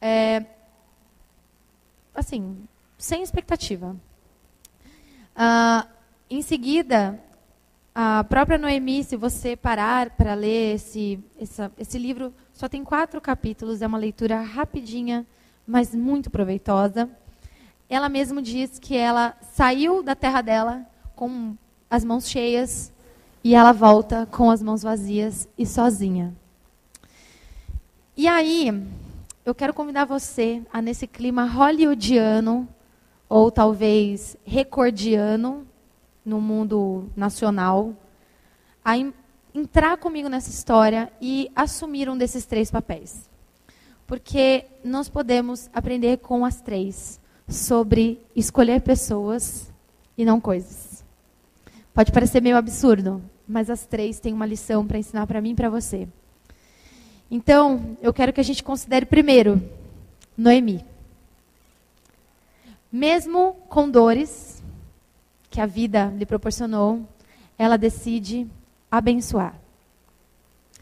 é, 0.00 0.44
assim, 2.14 2.56
sem 2.96 3.22
expectativa. 3.22 3.96
Ah, 5.34 5.86
em 6.30 6.42
seguida, 6.42 7.20
a 7.94 8.24
própria 8.24 8.58
Noemi, 8.58 9.02
se 9.02 9.16
você 9.16 9.56
parar 9.56 10.10
para 10.10 10.34
ler 10.34 10.74
esse, 10.74 11.18
essa, 11.40 11.72
esse 11.78 11.98
livro, 11.98 12.32
só 12.52 12.68
tem 12.68 12.84
quatro 12.84 13.20
capítulos, 13.20 13.82
é 13.82 13.86
uma 13.86 13.98
leitura 13.98 14.40
rapidinha 14.40 15.26
mas 15.68 15.94
muito 15.94 16.30
proveitosa. 16.30 17.10
Ela 17.90 18.08
mesma 18.08 18.40
diz 18.40 18.78
que 18.78 18.96
ela 18.96 19.36
saiu 19.52 20.02
da 20.02 20.14
terra 20.16 20.40
dela 20.40 20.86
com 21.14 21.54
as 21.90 22.02
mãos 22.02 22.26
cheias 22.26 22.90
e 23.42 23.54
ela 23.54 23.72
volta 23.72 24.26
com 24.30 24.50
as 24.50 24.62
mãos 24.62 24.82
vazias 24.82 25.48
e 25.56 25.64
sozinha. 25.64 26.34
E 28.16 28.26
aí, 28.26 28.70
eu 29.44 29.54
quero 29.54 29.72
convidar 29.72 30.04
você 30.04 30.62
a 30.72 30.82
nesse 30.82 31.06
clima 31.06 31.44
hollywoodiano 31.44 32.68
ou 33.28 33.50
talvez 33.50 34.36
recordiano 34.44 35.66
no 36.24 36.40
mundo 36.40 37.08
nacional, 37.16 37.94
a 38.84 38.94
entrar 39.54 39.96
comigo 39.96 40.28
nessa 40.28 40.50
história 40.50 41.12
e 41.20 41.50
assumir 41.54 42.08
um 42.08 42.18
desses 42.18 42.44
três 42.44 42.70
papéis 42.70 43.28
porque 44.08 44.64
nós 44.82 45.06
podemos 45.10 45.68
aprender 45.70 46.16
com 46.16 46.42
as 46.42 46.62
três 46.62 47.20
sobre 47.46 48.18
escolher 48.34 48.80
pessoas 48.80 49.70
e 50.16 50.24
não 50.24 50.40
coisas. 50.40 50.87
Pode 51.94 52.12
parecer 52.12 52.40
meio 52.40 52.56
absurdo, 52.56 53.22
mas 53.46 53.70
as 53.70 53.86
três 53.86 54.20
têm 54.20 54.32
uma 54.32 54.46
lição 54.46 54.86
para 54.86 54.98
ensinar 54.98 55.26
para 55.26 55.40
mim 55.40 55.50
e 55.50 55.54
para 55.54 55.70
você. 55.70 56.06
Então, 57.30 57.96
eu 58.00 58.12
quero 58.12 58.32
que 58.32 58.40
a 58.40 58.44
gente 58.44 58.62
considere 58.62 59.04
primeiro 59.04 59.62
Noemi. 60.36 60.84
Mesmo 62.90 63.54
com 63.68 63.90
dores 63.90 64.62
que 65.50 65.60
a 65.60 65.66
vida 65.66 66.12
lhe 66.16 66.24
proporcionou, 66.24 67.06
ela 67.58 67.76
decide 67.76 68.46
abençoar. 68.90 69.54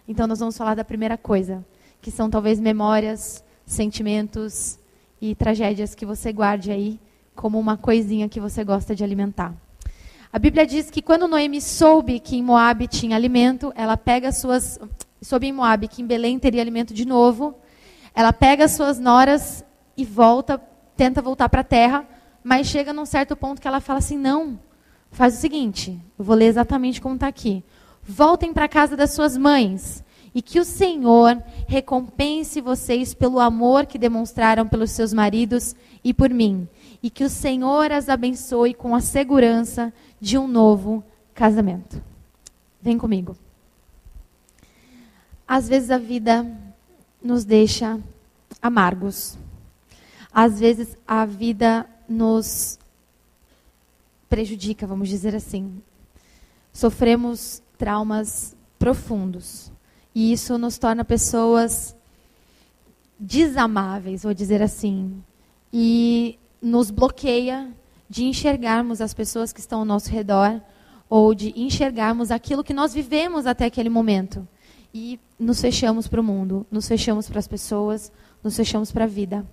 Então, 0.06 0.26
nós 0.26 0.38
vamos 0.38 0.56
falar 0.56 0.74
da 0.74 0.84
primeira 0.84 1.16
coisa 1.16 1.64
que 2.00 2.10
são 2.10 2.30
talvez 2.30 2.60
memórias, 2.60 3.42
sentimentos 3.64 4.78
e 5.20 5.34
tragédias 5.34 5.94
que 5.94 6.06
você 6.06 6.32
guarde 6.32 6.70
aí 6.70 7.00
como 7.34 7.58
uma 7.58 7.76
coisinha 7.76 8.28
que 8.28 8.38
você 8.38 8.62
gosta 8.62 8.94
de 8.94 9.02
alimentar. 9.02 9.52
A 10.36 10.38
Bíblia 10.38 10.66
diz 10.66 10.90
que 10.90 11.00
quando 11.00 11.26
Noemi 11.26 11.62
soube 11.62 12.20
que 12.20 12.36
em 12.36 12.42
Moabe 12.42 12.86
tinha 12.86 13.16
alimento, 13.16 13.72
ela 13.74 13.96
pega 13.96 14.30
suas 14.30 14.78
soube 15.18 15.46
em 15.46 15.52
Moabe 15.52 15.88
que 15.88 16.02
em 16.02 16.06
Belém 16.06 16.38
teria 16.38 16.60
alimento 16.60 16.92
de 16.92 17.06
novo, 17.06 17.54
ela 18.14 18.34
pega 18.34 18.68
suas 18.68 19.00
noras 19.00 19.64
e 19.96 20.04
volta, 20.04 20.60
tenta 20.94 21.22
voltar 21.22 21.48
para 21.48 21.62
a 21.62 21.64
terra, 21.64 22.06
mas 22.44 22.66
chega 22.66 22.92
num 22.92 23.06
certo 23.06 23.34
ponto 23.34 23.62
que 23.62 23.66
ela 23.66 23.80
fala 23.80 23.98
assim: 23.98 24.18
"Não, 24.18 24.60
faz 25.10 25.38
o 25.38 25.40
seguinte, 25.40 25.98
eu 26.18 26.24
vou 26.26 26.36
ler 26.36 26.48
exatamente 26.48 27.00
como 27.00 27.14
está 27.14 27.28
aqui. 27.28 27.64
Voltem 28.02 28.52
para 28.52 28.66
a 28.66 28.68
casa 28.68 28.94
das 28.94 29.12
suas 29.12 29.38
mães 29.38 30.04
e 30.34 30.42
que 30.42 30.60
o 30.60 30.66
Senhor 30.66 31.42
recompense 31.66 32.60
vocês 32.60 33.14
pelo 33.14 33.40
amor 33.40 33.86
que 33.86 33.96
demonstraram 33.96 34.68
pelos 34.68 34.90
seus 34.90 35.14
maridos 35.14 35.74
e 36.04 36.12
por 36.12 36.28
mim. 36.28 36.68
E 37.06 37.10
que 37.10 37.22
o 37.22 37.30
Senhor 37.30 37.92
as 37.92 38.08
abençoe 38.08 38.74
com 38.74 38.92
a 38.92 39.00
segurança 39.00 39.94
de 40.20 40.36
um 40.36 40.48
novo 40.48 41.04
casamento. 41.32 42.02
Vem 42.82 42.98
comigo. 42.98 43.36
Às 45.46 45.68
vezes 45.68 45.92
a 45.92 45.98
vida 45.98 46.44
nos 47.22 47.44
deixa 47.44 48.00
amargos. 48.60 49.38
Às 50.34 50.58
vezes 50.58 50.98
a 51.06 51.24
vida 51.24 51.88
nos 52.08 52.76
prejudica, 54.28 54.84
vamos 54.84 55.08
dizer 55.08 55.32
assim. 55.32 55.80
Sofremos 56.72 57.62
traumas 57.78 58.56
profundos. 58.80 59.70
E 60.12 60.32
isso 60.32 60.58
nos 60.58 60.76
torna 60.76 61.04
pessoas 61.04 61.94
desamáveis, 63.16 64.24
vou 64.24 64.34
dizer 64.34 64.60
assim. 64.60 65.22
E 65.72 66.36
nos 66.66 66.90
bloqueia 66.90 67.72
de 68.08 68.24
enxergarmos 68.24 69.00
as 69.00 69.14
pessoas 69.14 69.52
que 69.52 69.60
estão 69.60 69.80
ao 69.80 69.84
nosso 69.84 70.10
redor 70.10 70.60
ou 71.08 71.32
de 71.32 71.52
enxergarmos 71.56 72.32
aquilo 72.32 72.64
que 72.64 72.74
nós 72.74 72.92
vivemos 72.92 73.46
até 73.46 73.66
aquele 73.66 73.88
momento. 73.88 74.46
E 74.92 75.20
nos 75.38 75.60
fechamos 75.60 76.08
para 76.08 76.20
o 76.20 76.24
mundo, 76.24 76.66
nos 76.68 76.88
fechamos 76.88 77.28
para 77.28 77.38
as 77.38 77.46
pessoas, 77.46 78.10
nos 78.42 78.56
fechamos 78.56 78.90
para 78.90 79.04
a 79.04 79.06
vida 79.06 79.46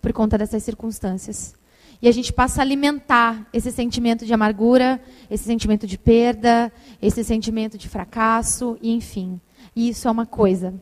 por 0.00 0.14
conta 0.14 0.38
dessas 0.38 0.62
circunstâncias. 0.62 1.54
E 2.00 2.08
a 2.08 2.12
gente 2.12 2.32
passa 2.32 2.60
a 2.60 2.64
alimentar 2.64 3.46
esse 3.52 3.70
sentimento 3.70 4.24
de 4.24 4.32
amargura, 4.32 5.00
esse 5.30 5.44
sentimento 5.44 5.86
de 5.86 5.98
perda, 5.98 6.72
esse 7.02 7.22
sentimento 7.22 7.76
de 7.76 7.88
fracasso, 7.88 8.78
e 8.80 8.92
enfim. 8.92 9.38
E 9.76 9.90
isso 9.90 10.08
é 10.08 10.10
uma 10.10 10.26
coisa 10.26 10.74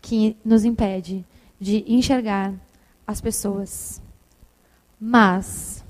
que 0.00 0.36
nos 0.44 0.64
impede 0.64 1.24
de 1.60 1.84
enxergar 1.86 2.54
as 3.06 3.20
pessoas. 3.20 4.00
Mas, 5.04 5.84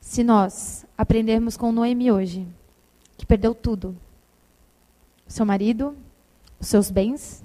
se 0.00 0.22
nós 0.22 0.86
aprendermos 0.96 1.56
com 1.56 1.72
Noemi 1.72 2.12
hoje, 2.12 2.46
que 3.16 3.26
perdeu 3.26 3.52
tudo, 3.52 3.96
o 5.26 5.32
seu 5.32 5.44
marido, 5.44 5.96
os 6.60 6.68
seus 6.68 6.88
bens 6.88 7.44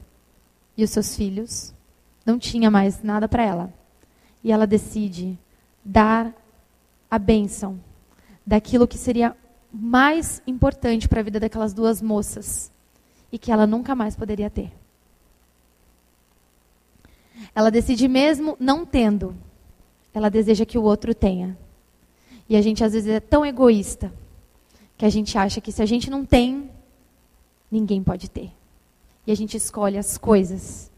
e 0.78 0.84
os 0.84 0.92
seus 0.92 1.16
filhos, 1.16 1.74
não 2.24 2.38
tinha 2.38 2.70
mais 2.70 3.02
nada 3.02 3.28
para 3.28 3.44
ela. 3.44 3.74
E 4.44 4.52
ela 4.52 4.68
decide 4.68 5.36
dar 5.84 6.32
a 7.10 7.18
bênção 7.18 7.80
daquilo 8.46 8.88
que 8.88 9.00
seria 9.00 9.36
mais 9.74 10.44
importante 10.46 11.10
para 11.10 11.22
a 11.22 11.24
vida 11.24 11.40
daquelas 11.40 11.74
duas 11.74 12.04
moças, 12.04 12.72
e 13.32 13.40
que 13.40 13.52
ela 13.52 13.66
nunca 13.66 13.96
mais 13.96 14.16
poderia 14.16 14.52
ter. 14.52 14.72
Ela 17.56 17.72
decide 17.72 18.08
mesmo 18.08 18.56
não 18.60 18.86
tendo, 18.86 19.36
ela 20.14 20.30
deseja 20.30 20.66
que 20.66 20.78
o 20.78 20.84
outro 20.84 21.14
tenha. 21.14 21.58
E 22.48 22.56
a 22.56 22.62
gente 22.62 22.84
às 22.84 22.94
vezes 22.94 23.10
é 23.10 23.20
tão 23.20 23.46
egoísta 23.46 24.12
que 24.98 25.06
a 25.06 25.10
gente 25.10 25.38
acha 25.38 25.62
que 25.62 25.72
se 25.72 25.82
a 25.82 25.86
gente 25.86 26.10
não 26.10 26.26
tem, 26.26 26.70
ninguém 27.72 28.04
pode 28.04 28.30
ter. 28.30 28.52
E 29.26 29.32
a 29.32 29.36
gente 29.36 29.56
escolhe 29.58 29.98
as 29.98 30.18
coisas 30.18 30.92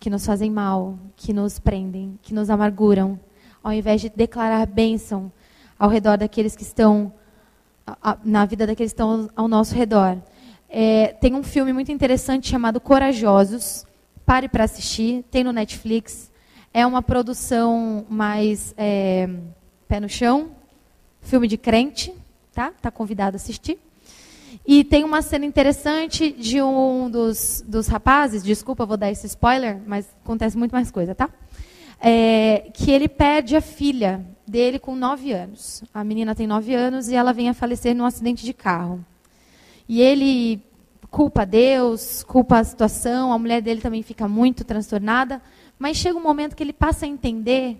que 0.00 0.10
nos 0.10 0.26
fazem 0.26 0.50
mal, 0.50 0.98
que 1.16 1.32
nos 1.32 1.58
prendem, 1.58 2.18
que 2.22 2.34
nos 2.34 2.50
amarguram, 2.50 3.20
ao 3.62 3.72
invés 3.72 4.00
de 4.00 4.08
declarar 4.08 4.66
bênção 4.66 5.30
ao 5.78 5.88
redor 5.88 6.16
daqueles 6.16 6.56
que 6.56 6.62
estão 6.62 7.12
na 8.24 8.46
vida 8.46 8.66
daqueles 8.66 8.92
que 8.92 8.96
estão 8.96 9.28
ao 9.36 9.46
nosso 9.46 9.74
redor. 9.74 10.18
É, 10.68 11.08
tem 11.20 11.34
um 11.34 11.42
filme 11.42 11.72
muito 11.72 11.92
interessante 11.92 12.48
chamado 12.48 12.80
Corajosos. 12.80 13.84
Pare 14.24 14.48
para 14.48 14.64
assistir. 14.64 15.24
Tem 15.30 15.44
no 15.44 15.52
Netflix. 15.52 16.31
É 16.74 16.86
uma 16.86 17.02
produção 17.02 18.06
mais 18.08 18.74
é, 18.78 19.28
pé 19.86 20.00
no 20.00 20.08
chão, 20.08 20.52
filme 21.20 21.46
de 21.46 21.58
crente, 21.58 22.14
tá? 22.52 22.72
Tá 22.80 22.90
convidado 22.90 23.34
a 23.34 23.36
assistir. 23.36 23.78
E 24.66 24.82
tem 24.82 25.04
uma 25.04 25.20
cena 25.20 25.44
interessante 25.44 26.32
de 26.32 26.62
um 26.62 27.10
dos, 27.10 27.62
dos 27.66 27.88
rapazes, 27.88 28.42
desculpa, 28.42 28.86
vou 28.86 28.96
dar 28.96 29.10
esse 29.10 29.26
spoiler, 29.26 29.80
mas 29.86 30.08
acontece 30.24 30.56
muito 30.56 30.72
mais 30.72 30.90
coisa, 30.90 31.14
tá? 31.14 31.28
É, 32.00 32.70
que 32.72 32.90
ele 32.90 33.08
perde 33.08 33.54
a 33.54 33.60
filha 33.60 34.24
dele 34.46 34.78
com 34.78 34.96
nove 34.96 35.32
anos. 35.32 35.84
A 35.92 36.02
menina 36.02 36.34
tem 36.34 36.46
nove 36.46 36.74
anos 36.74 37.08
e 37.08 37.14
ela 37.14 37.32
vem 37.32 37.48
a 37.50 37.54
falecer 37.54 37.94
num 37.94 38.06
acidente 38.06 38.44
de 38.44 38.52
carro. 38.54 39.04
E 39.88 40.00
ele 40.00 40.62
culpa 41.10 41.44
Deus, 41.44 42.22
culpa 42.22 42.58
a 42.58 42.64
situação, 42.64 43.32
a 43.32 43.38
mulher 43.38 43.60
dele 43.60 43.82
também 43.82 44.02
fica 44.02 44.26
muito 44.26 44.64
transtornada, 44.64 45.42
mas 45.82 45.96
chega 45.96 46.16
um 46.16 46.22
momento 46.22 46.54
que 46.54 46.62
ele 46.62 46.72
passa 46.72 47.06
a 47.06 47.08
entender 47.08 47.76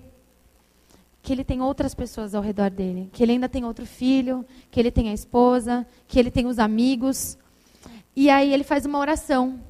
que 1.22 1.32
ele 1.32 1.44
tem 1.44 1.62
outras 1.62 1.94
pessoas 1.94 2.34
ao 2.34 2.42
redor 2.42 2.68
dele, 2.68 3.08
que 3.12 3.22
ele 3.22 3.30
ainda 3.30 3.48
tem 3.48 3.64
outro 3.64 3.86
filho, 3.86 4.44
que 4.72 4.80
ele 4.80 4.90
tem 4.90 5.08
a 5.08 5.12
esposa, 5.12 5.86
que 6.08 6.18
ele 6.18 6.28
tem 6.28 6.44
os 6.48 6.58
amigos. 6.58 7.38
E 8.16 8.28
aí 8.28 8.52
ele 8.52 8.64
faz 8.64 8.84
uma 8.84 8.98
oração, 8.98 9.60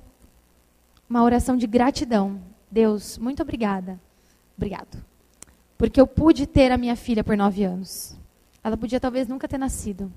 uma 1.10 1.22
oração 1.22 1.58
de 1.58 1.66
gratidão. 1.66 2.40
Deus, 2.70 3.18
muito 3.18 3.42
obrigada. 3.42 4.00
Obrigado. 4.56 5.04
Porque 5.76 6.00
eu 6.00 6.06
pude 6.06 6.46
ter 6.46 6.72
a 6.72 6.78
minha 6.78 6.96
filha 6.96 7.22
por 7.22 7.36
nove 7.36 7.64
anos. 7.64 8.16
Ela 8.64 8.78
podia 8.78 8.98
talvez 8.98 9.28
nunca 9.28 9.46
ter 9.46 9.58
nascido. 9.58 10.10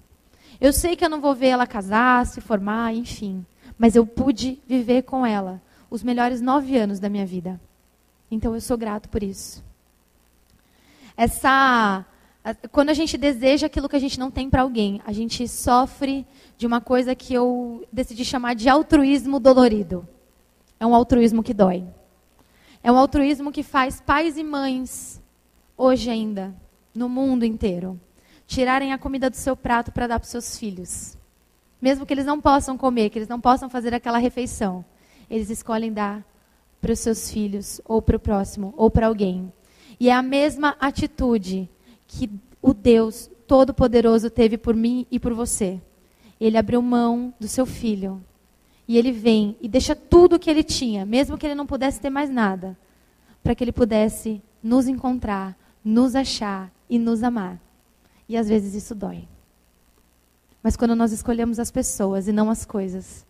Eu 0.62 0.72
sei 0.72 0.96
que 0.96 1.04
eu 1.04 1.10
não 1.10 1.20
vou 1.20 1.36
ver 1.36 1.48
ela 1.48 1.68
casar, 1.68 2.26
se 2.26 2.40
formar, 2.40 2.96
enfim. 2.96 3.46
Mas 3.78 3.94
eu 3.94 4.08
pude 4.08 4.58
viver 4.66 5.02
com 5.02 5.26
ela 5.26 5.62
os 5.90 6.02
melhores 6.02 6.40
nove 6.40 6.78
anos 6.78 6.98
da 6.98 7.10
minha 7.10 7.26
vida. 7.26 7.60
Então 8.36 8.54
eu 8.54 8.60
sou 8.60 8.78
grato 8.78 9.08
por 9.08 9.24
isso. 9.24 9.64
Essa, 11.16 12.06
quando 12.70 12.90
a 12.90 12.94
gente 12.94 13.18
deseja 13.18 13.68
aquilo 13.68 13.88
que 13.88 13.96
a 13.96 14.00
gente 14.00 14.20
não 14.20 14.30
tem 14.30 14.50
para 14.50 14.62
alguém, 14.62 15.02
a 15.06 15.14
gente 15.14 15.48
sofre 15.48 16.28
de 16.58 16.68
uma 16.68 16.82
coisa 16.82 17.16
que 17.16 17.34
eu 17.34 17.88
decidi 17.92 18.26
chamar 18.26 18.54
de 18.54 18.68
altruísmo 18.68 19.40
dolorido. 19.40 20.06
É 20.78 20.86
um 20.86 20.94
altruísmo 20.94 21.42
que 21.42 21.54
dói. 21.54 21.86
É 22.84 22.92
um 22.92 22.98
altruísmo 22.98 23.54
que 23.54 23.64
faz 23.64 24.02
pais 24.02 24.38
e 24.38 24.44
mães, 24.44 25.22
hoje 25.78 26.10
ainda, 26.10 26.54
no 26.94 27.08
mundo 27.08 27.46
inteiro, 27.46 28.00
tirarem 28.46 28.92
a 28.92 28.98
comida 28.98 29.30
do 29.30 29.38
seu 29.38 29.56
prato 29.56 29.94
para 29.94 30.08
dar 30.08 30.20
para 30.20 30.28
seus 30.28 30.60
filhos. 30.60 31.18
Mesmo 31.82 32.06
que 32.06 32.14
eles 32.14 32.26
não 32.26 32.42
possam 32.42 32.78
comer, 32.78 33.10
que 33.10 33.18
eles 33.18 33.30
não 33.30 33.40
possam 33.40 33.70
fazer 33.70 33.94
aquela 33.94 34.18
refeição, 34.18 34.84
eles 35.30 35.50
escolhem 35.50 35.94
dar 35.94 36.24
para 36.86 36.94
os 36.94 37.00
seus 37.00 37.32
filhos, 37.32 37.82
ou 37.84 38.00
para 38.00 38.16
o 38.16 38.20
próximo, 38.20 38.72
ou 38.78 38.92
para 38.92 39.08
alguém. 39.08 39.52
E 40.00 40.08
é 40.08 40.14
a 40.14 40.22
mesma 40.22 40.76
atitude 40.80 41.68
que 42.06 42.30
o 42.62 42.76
Deus 42.76 43.28
Todo-Poderoso 43.48 44.30
teve 44.30 44.56
por 44.56 44.76
mim 44.76 45.08
e 45.10 45.20
por 45.20 45.34
você. 45.34 45.82
Ele 46.40 46.56
abriu 46.56 46.84
mão 46.84 47.34
do 47.40 47.48
seu 47.48 47.66
filho. 47.66 48.24
E 48.88 49.00
ele 49.00 49.12
vem 49.12 49.58
e 49.60 49.68
deixa 49.68 49.96
tudo 49.96 50.36
o 50.36 50.40
que 50.40 50.48
ele 50.48 50.64
tinha, 50.64 51.08
mesmo 51.08 51.40
que 51.40 51.48
ele 51.48 51.56
não 51.56 51.66
pudesse 51.66 52.00
ter 52.00 52.12
mais 52.12 52.30
nada, 52.30 52.78
para 53.42 53.56
que 53.56 53.64
ele 53.64 53.72
pudesse 53.72 54.40
nos 54.62 54.88
encontrar, 54.88 55.58
nos 55.84 56.14
achar 56.14 56.72
e 56.88 57.00
nos 57.00 57.24
amar. 57.24 57.60
E 58.30 58.38
às 58.38 58.48
vezes 58.48 58.76
isso 58.76 58.94
dói. 58.94 59.28
Mas 60.62 60.76
quando 60.76 60.96
nós 60.96 61.12
escolhemos 61.12 61.58
as 61.58 61.72
pessoas 61.72 62.28
e 62.28 62.32
não 62.32 62.48
as 62.48 62.64
coisas, 62.64 63.26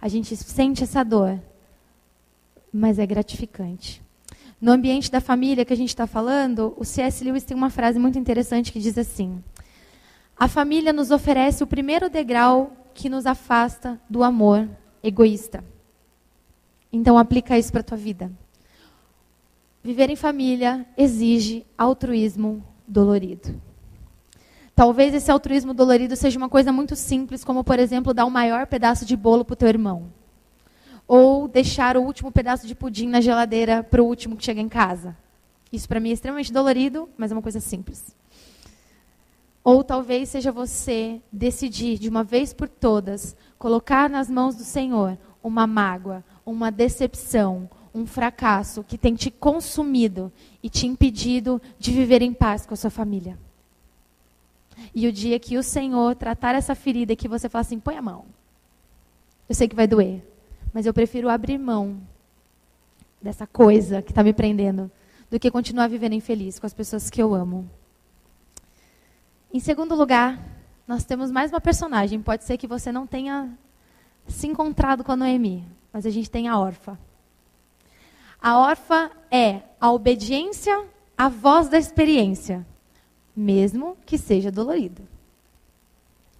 a 0.00 0.08
gente 0.08 0.34
sente 0.34 0.84
essa 0.84 1.04
dor, 1.04 1.38
mas 2.74 2.98
é 2.98 3.06
gratificante. 3.06 4.02
No 4.60 4.72
ambiente 4.72 5.08
da 5.08 5.20
família 5.20 5.64
que 5.64 5.72
a 5.72 5.76
gente 5.76 5.90
está 5.90 6.08
falando, 6.08 6.74
o 6.76 6.84
C.S. 6.84 7.22
Lewis 7.22 7.44
tem 7.44 7.56
uma 7.56 7.70
frase 7.70 8.00
muito 8.00 8.18
interessante 8.18 8.72
que 8.72 8.80
diz 8.80 8.98
assim: 8.98 9.40
A 10.36 10.48
família 10.48 10.92
nos 10.92 11.12
oferece 11.12 11.62
o 11.62 11.66
primeiro 11.68 12.10
degrau 12.10 12.72
que 12.92 13.08
nos 13.08 13.26
afasta 13.26 14.00
do 14.10 14.24
amor 14.24 14.68
egoísta. 15.02 15.64
Então 16.92 17.16
aplica 17.16 17.56
isso 17.56 17.70
para 17.70 17.80
a 17.80 17.84
tua 17.84 17.96
vida. 17.96 18.32
Viver 19.82 20.10
em 20.10 20.16
família 20.16 20.86
exige 20.96 21.64
altruísmo 21.78 22.64
dolorido. 22.88 23.60
Talvez 24.74 25.14
esse 25.14 25.30
altruísmo 25.30 25.72
dolorido 25.72 26.16
seja 26.16 26.38
uma 26.38 26.48
coisa 26.48 26.72
muito 26.72 26.96
simples, 26.96 27.44
como, 27.44 27.62
por 27.62 27.78
exemplo, 27.78 28.14
dar 28.14 28.24
o 28.24 28.30
maior 28.30 28.66
pedaço 28.66 29.04
de 29.04 29.16
bolo 29.16 29.44
para 29.44 29.52
o 29.52 29.56
teu 29.56 29.68
irmão. 29.68 30.10
Ou 31.06 31.46
deixar 31.46 31.96
o 31.96 32.02
último 32.02 32.32
pedaço 32.32 32.66
de 32.66 32.74
pudim 32.74 33.08
na 33.08 33.20
geladeira 33.20 33.82
para 33.82 34.02
o 34.02 34.06
último 34.06 34.36
que 34.36 34.44
chega 34.44 34.60
em 34.60 34.68
casa. 34.68 35.16
Isso 35.72 35.88
para 35.88 36.00
mim 36.00 36.10
é 36.10 36.12
extremamente 36.12 36.52
dolorido, 36.52 37.08
mas 37.16 37.30
é 37.30 37.34
uma 37.34 37.42
coisa 37.42 37.60
simples. 37.60 38.14
Ou 39.62 39.82
talvez 39.82 40.28
seja 40.28 40.52
você 40.52 41.20
decidir, 41.32 41.98
de 41.98 42.08
uma 42.08 42.22
vez 42.22 42.52
por 42.52 42.68
todas, 42.68 43.34
colocar 43.58 44.10
nas 44.10 44.28
mãos 44.28 44.54
do 44.54 44.62
Senhor 44.62 45.18
uma 45.42 45.66
mágoa, 45.66 46.22
uma 46.44 46.70
decepção, 46.70 47.68
um 47.94 48.06
fracasso 48.06 48.84
que 48.84 48.98
tem 48.98 49.14
te 49.14 49.30
consumido 49.30 50.30
e 50.62 50.68
te 50.68 50.86
impedido 50.86 51.62
de 51.78 51.92
viver 51.92 52.22
em 52.22 52.32
paz 52.32 52.66
com 52.66 52.74
a 52.74 52.76
sua 52.76 52.90
família. 52.90 53.38
E 54.94 55.06
o 55.06 55.12
dia 55.12 55.38
que 55.38 55.56
o 55.56 55.62
Senhor 55.62 56.14
tratar 56.14 56.54
essa 56.54 56.74
ferida 56.74 57.16
que 57.16 57.28
você 57.28 57.48
fala 57.48 57.60
assim, 57.60 57.78
põe 57.78 57.96
a 57.96 58.02
mão. 58.02 58.24
Eu 59.48 59.54
sei 59.54 59.68
que 59.68 59.76
vai 59.76 59.86
doer, 59.86 60.22
mas 60.74 60.84
eu 60.84 60.92
prefiro 60.92 61.30
abrir 61.30 61.56
mão 61.56 61.98
dessa 63.22 63.46
coisa 63.46 64.02
que 64.02 64.10
está 64.10 64.22
me 64.22 64.34
prendendo 64.34 64.90
do 65.30 65.40
que 65.40 65.50
continuar 65.50 65.88
vivendo 65.88 66.12
infeliz 66.12 66.58
com 66.58 66.66
as 66.66 66.74
pessoas 66.74 67.08
que 67.08 67.22
eu 67.22 67.32
amo. 67.32 67.70
Em 69.52 69.60
segundo 69.60 69.94
lugar, 69.94 70.38
nós 70.86 71.04
temos 71.04 71.30
mais 71.30 71.52
uma 71.52 71.60
personagem. 71.60 72.20
Pode 72.20 72.44
ser 72.44 72.58
que 72.58 72.66
você 72.66 72.90
não 72.90 73.06
tenha 73.06 73.56
se 74.26 74.48
encontrado 74.48 75.04
com 75.04 75.12
a 75.12 75.16
Noemi, 75.16 75.64
mas 75.92 76.04
a 76.04 76.10
gente 76.10 76.30
tem 76.30 76.48
a 76.48 76.58
órfã. 76.58 76.98
A 78.42 78.58
órfã 78.58 79.10
é 79.30 79.62
a 79.80 79.90
obediência 79.92 80.84
à 81.16 81.28
voz 81.28 81.68
da 81.68 81.78
experiência 81.78 82.66
mesmo 83.34 83.96
que 84.06 84.16
seja 84.16 84.50
dolorido. 84.50 85.02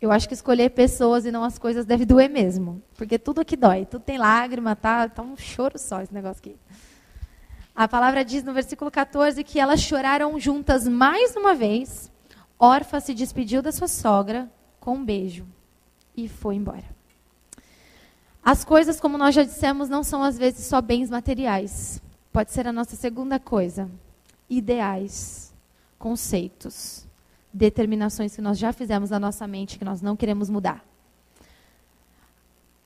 Eu 0.05 0.13
acho 0.13 0.29
que 0.29 0.35
escolher 0.35 0.69
pessoas 0.69 1.25
e 1.25 1.33
não 1.33 1.43
as 1.43 1.59
coisas 1.59 1.87
deve 1.87 2.05
doer 2.05 2.29
mesmo, 2.29 2.83
porque 2.95 3.19
tudo 3.19 3.41
aqui 3.41 3.57
dói, 3.57 3.87
tudo 3.87 4.03
tem 4.03 4.19
lágrima, 4.19 4.77
tá, 4.77 5.09
tá 5.09 5.23
um 5.23 5.35
choro 5.35 5.79
só 5.79 6.03
esse 6.03 6.13
negócio 6.13 6.41
aqui. 6.41 6.57
A 7.75 7.89
palavra 7.89 8.23
diz 8.23 8.45
no 8.45 8.53
versículo 8.53 8.91
14 8.91 9.43
que 9.43 9.59
elas 9.59 9.81
choraram 9.81 10.39
juntas 10.39 10.87
mais 10.87 11.35
uma 11.35 11.55
vez. 11.55 12.13
Orfa 12.59 13.01
se 13.01 13.15
despediu 13.15 13.63
da 13.63 13.73
sua 13.73 13.89
sogra 13.89 14.47
com 14.79 14.97
um 14.97 15.03
beijo 15.03 15.47
e 16.15 16.29
foi 16.29 16.57
embora. 16.57 16.85
As 18.45 18.63
coisas, 18.63 19.01
como 19.01 19.17
nós 19.17 19.35
já 19.35 19.43
dissemos, 19.43 19.89
não 19.89 20.05
são 20.05 20.23
às 20.23 20.37
vezes 20.37 20.67
só 20.67 20.83
bens 20.83 21.09
materiais. 21.09 21.99
Pode 22.31 22.53
ser 22.53 22.69
a 22.69 22.73
nossa 22.75 22.95
segunda 22.95 23.39
coisa, 23.41 23.91
ideais 24.51 25.51
conceitos, 25.99 27.04
determinações 27.55 28.35
que 28.35 28.43
nós 28.43 28.59
já 28.59 28.73
fizemos 28.73 29.11
na 29.11 29.21
nossa 29.21 29.47
mente 29.47 29.79
que 29.79 29.85
nós 29.85 30.03
não 30.03 30.17
queremos 30.17 30.51
mudar. 30.51 30.85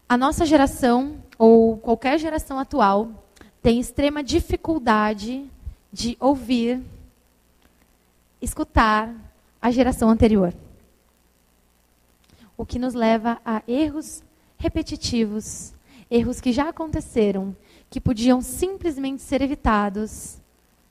A 0.07 0.17
nossa 0.17 0.45
geração, 0.45 1.23
ou 1.39 1.79
qualquer 1.79 2.19
geração 2.19 2.59
atual, 2.59 3.25
tem 3.63 3.81
extrema 3.81 4.23
dificuldade 4.23 5.49
de 5.91 6.17
ouvir, 6.21 6.83
escutar 8.41 9.15
a 9.61 9.71
geração 9.71 10.11
anterior. 10.11 10.55
O 12.57 12.67
que 12.67 12.79
nos 12.79 12.93
leva 12.93 13.41
a 13.45 13.63
erros 13.67 14.23
repetitivos, 14.59 15.73
erros 16.11 16.41
que 16.41 16.53
já 16.53 16.69
aconteceram, 16.69 17.57
que 17.89 18.01
podiam 18.01 18.43
simplesmente 18.43 19.23
ser 19.23 19.41
evitados 19.41 20.39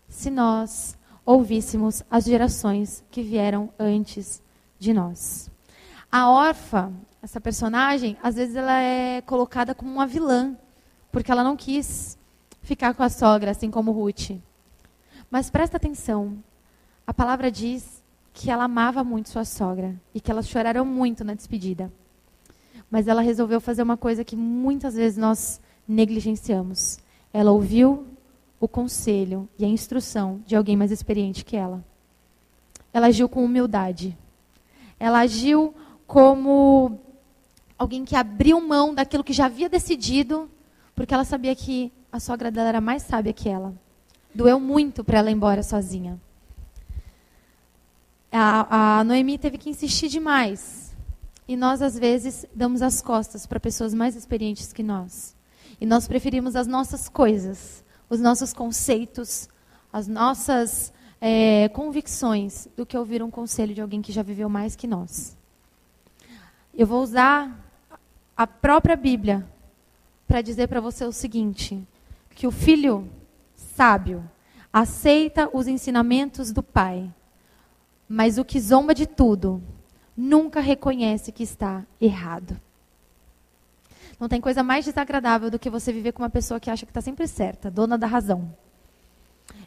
se 0.10 0.32
nós 0.32 0.98
ouvíssemos 1.28 2.04
as 2.10 2.24
gerações 2.24 3.04
que 3.12 3.22
vieram 3.22 3.70
antes 3.78 4.42
de 4.80 4.94
nós. 4.94 5.52
A 6.10 6.32
órfã, 6.32 6.94
essa 7.22 7.42
personagem, 7.42 8.16
às 8.24 8.36
vezes 8.36 8.56
ela 8.56 8.80
é 8.80 9.20
colocada 9.20 9.76
como 9.76 9.92
uma 9.92 10.08
vilã, 10.08 10.56
porque 11.12 11.30
ela 11.30 11.44
não 11.44 11.58
quis 11.58 12.18
ficar 12.62 12.94
com 12.94 13.04
a 13.04 13.10
sogra, 13.10 13.52
assim 13.52 13.70
como 13.70 13.92
Ruth. 13.92 14.40
Mas 15.30 15.50
presta 15.50 15.76
atenção, 15.76 16.42
a 17.06 17.14
palavra 17.14 17.52
diz 17.52 18.02
que 18.34 18.50
ela 18.50 18.64
amava 18.64 19.04
muito 19.04 19.28
sua 19.28 19.44
sogra 19.44 20.00
e 20.16 20.22
que 20.22 20.32
elas 20.32 20.48
choraram 20.48 20.86
muito 20.86 21.26
na 21.26 21.34
despedida. 21.34 21.92
Mas 22.90 23.06
ela 23.06 23.22
resolveu 23.22 23.60
fazer 23.60 23.84
uma 23.84 23.98
coisa 23.98 24.24
que 24.24 24.38
muitas 24.38 24.96
vezes 24.96 25.18
nós 25.18 25.60
negligenciamos. 25.86 27.00
Ela 27.34 27.52
ouviu 27.52 28.08
o 28.60 28.68
conselho 28.68 29.48
e 29.58 29.66
a 29.66 29.68
instrução 29.68 30.42
de 30.46 30.56
alguém 30.56 30.76
mais 30.76 30.92
experiente 30.92 31.46
que 31.46 31.56
ela. 31.56 31.84
Ela 32.94 33.08
agiu 33.08 33.30
com 33.30 33.44
humildade. 33.44 34.18
Ela 35.00 35.20
agiu 35.20 35.74
como 36.08 37.00
alguém 37.78 38.04
que 38.04 38.16
abriu 38.16 38.60
mão 38.60 38.94
daquilo 38.94 39.24
que 39.24 39.34
já 39.34 39.46
havia 39.46 39.70
decidido, 39.70 40.50
porque 40.96 41.14
ela 41.14 41.24
sabia 41.24 41.56
que 41.56 41.92
a 42.12 42.20
sogra 42.20 42.50
dela 42.50 42.70
era 42.70 42.82
mais 42.82 43.04
sábia 43.04 43.34
que 43.34 43.48
ela. 43.48 43.74
Doeu 44.34 44.60
muito 44.60 45.04
para 45.04 45.20
ela 45.20 45.30
ir 45.30 45.34
embora 45.34 45.62
sozinha. 45.62 46.20
A, 48.32 49.00
a 49.00 49.04
Noemi 49.04 49.38
teve 49.38 49.58
que 49.58 49.70
insistir 49.70 50.10
demais. 50.10 50.96
E 51.48 51.56
nós, 51.56 51.82
às 51.82 51.98
vezes, 51.98 52.46
damos 52.54 52.82
as 52.82 53.02
costas 53.02 53.46
para 53.46 53.60
pessoas 53.60 53.94
mais 53.94 54.16
experientes 54.16 54.74
que 54.74 54.84
nós. 54.84 55.36
E 55.80 55.86
nós 55.86 56.08
preferimos 56.08 56.56
as 56.56 56.68
nossas 56.68 57.08
coisas, 57.08 57.84
os 58.10 58.20
nossos 58.20 58.54
conceitos, 58.54 59.50
as 59.92 60.08
nossas 60.08 60.94
é, 61.20 61.70
convicções, 61.70 62.68
do 62.76 62.86
que 62.86 62.98
ouvir 62.98 63.22
um 63.24 63.32
conselho 63.32 63.74
de 63.74 63.82
alguém 63.82 64.02
que 64.02 64.12
já 64.12 64.22
viveu 64.22 64.50
mais 64.50 64.76
que 64.76 64.88
nós. 64.88 65.36
Eu 66.74 66.86
vou 66.86 67.02
usar 67.02 67.52
a 68.36 68.46
própria 68.46 68.96
Bíblia 68.96 69.46
para 70.28 70.42
dizer 70.42 70.68
para 70.68 70.80
você 70.80 71.04
o 71.06 71.12
seguinte: 71.12 71.82
que 72.36 72.46
o 72.46 72.52
filho 72.52 73.10
sábio 73.56 74.24
aceita 74.72 75.50
os 75.52 75.68
ensinamentos 75.68 76.52
do 76.52 76.62
pai, 76.62 77.12
mas 78.08 78.38
o 78.38 78.46
que 78.46 78.60
zomba 78.60 78.94
de 78.94 79.08
tudo 79.08 79.62
nunca 80.16 80.60
reconhece 80.60 81.32
que 81.32 81.44
está 81.44 81.84
errado. 82.00 82.60
Não 84.20 84.28
tem 84.28 84.42
coisa 84.42 84.64
mais 84.64 84.86
desagradável 84.86 85.52
do 85.52 85.60
que 85.60 85.70
você 85.70 85.94
viver 85.94 86.12
com 86.12 86.24
uma 86.24 86.30
pessoa 86.30 86.60
que 86.60 86.70
acha 86.70 86.86
que 86.86 86.92
está 86.92 87.02
sempre 87.02 87.28
certa, 87.28 87.70
dona 87.70 87.98
da 87.98 88.08
razão. 88.08 88.52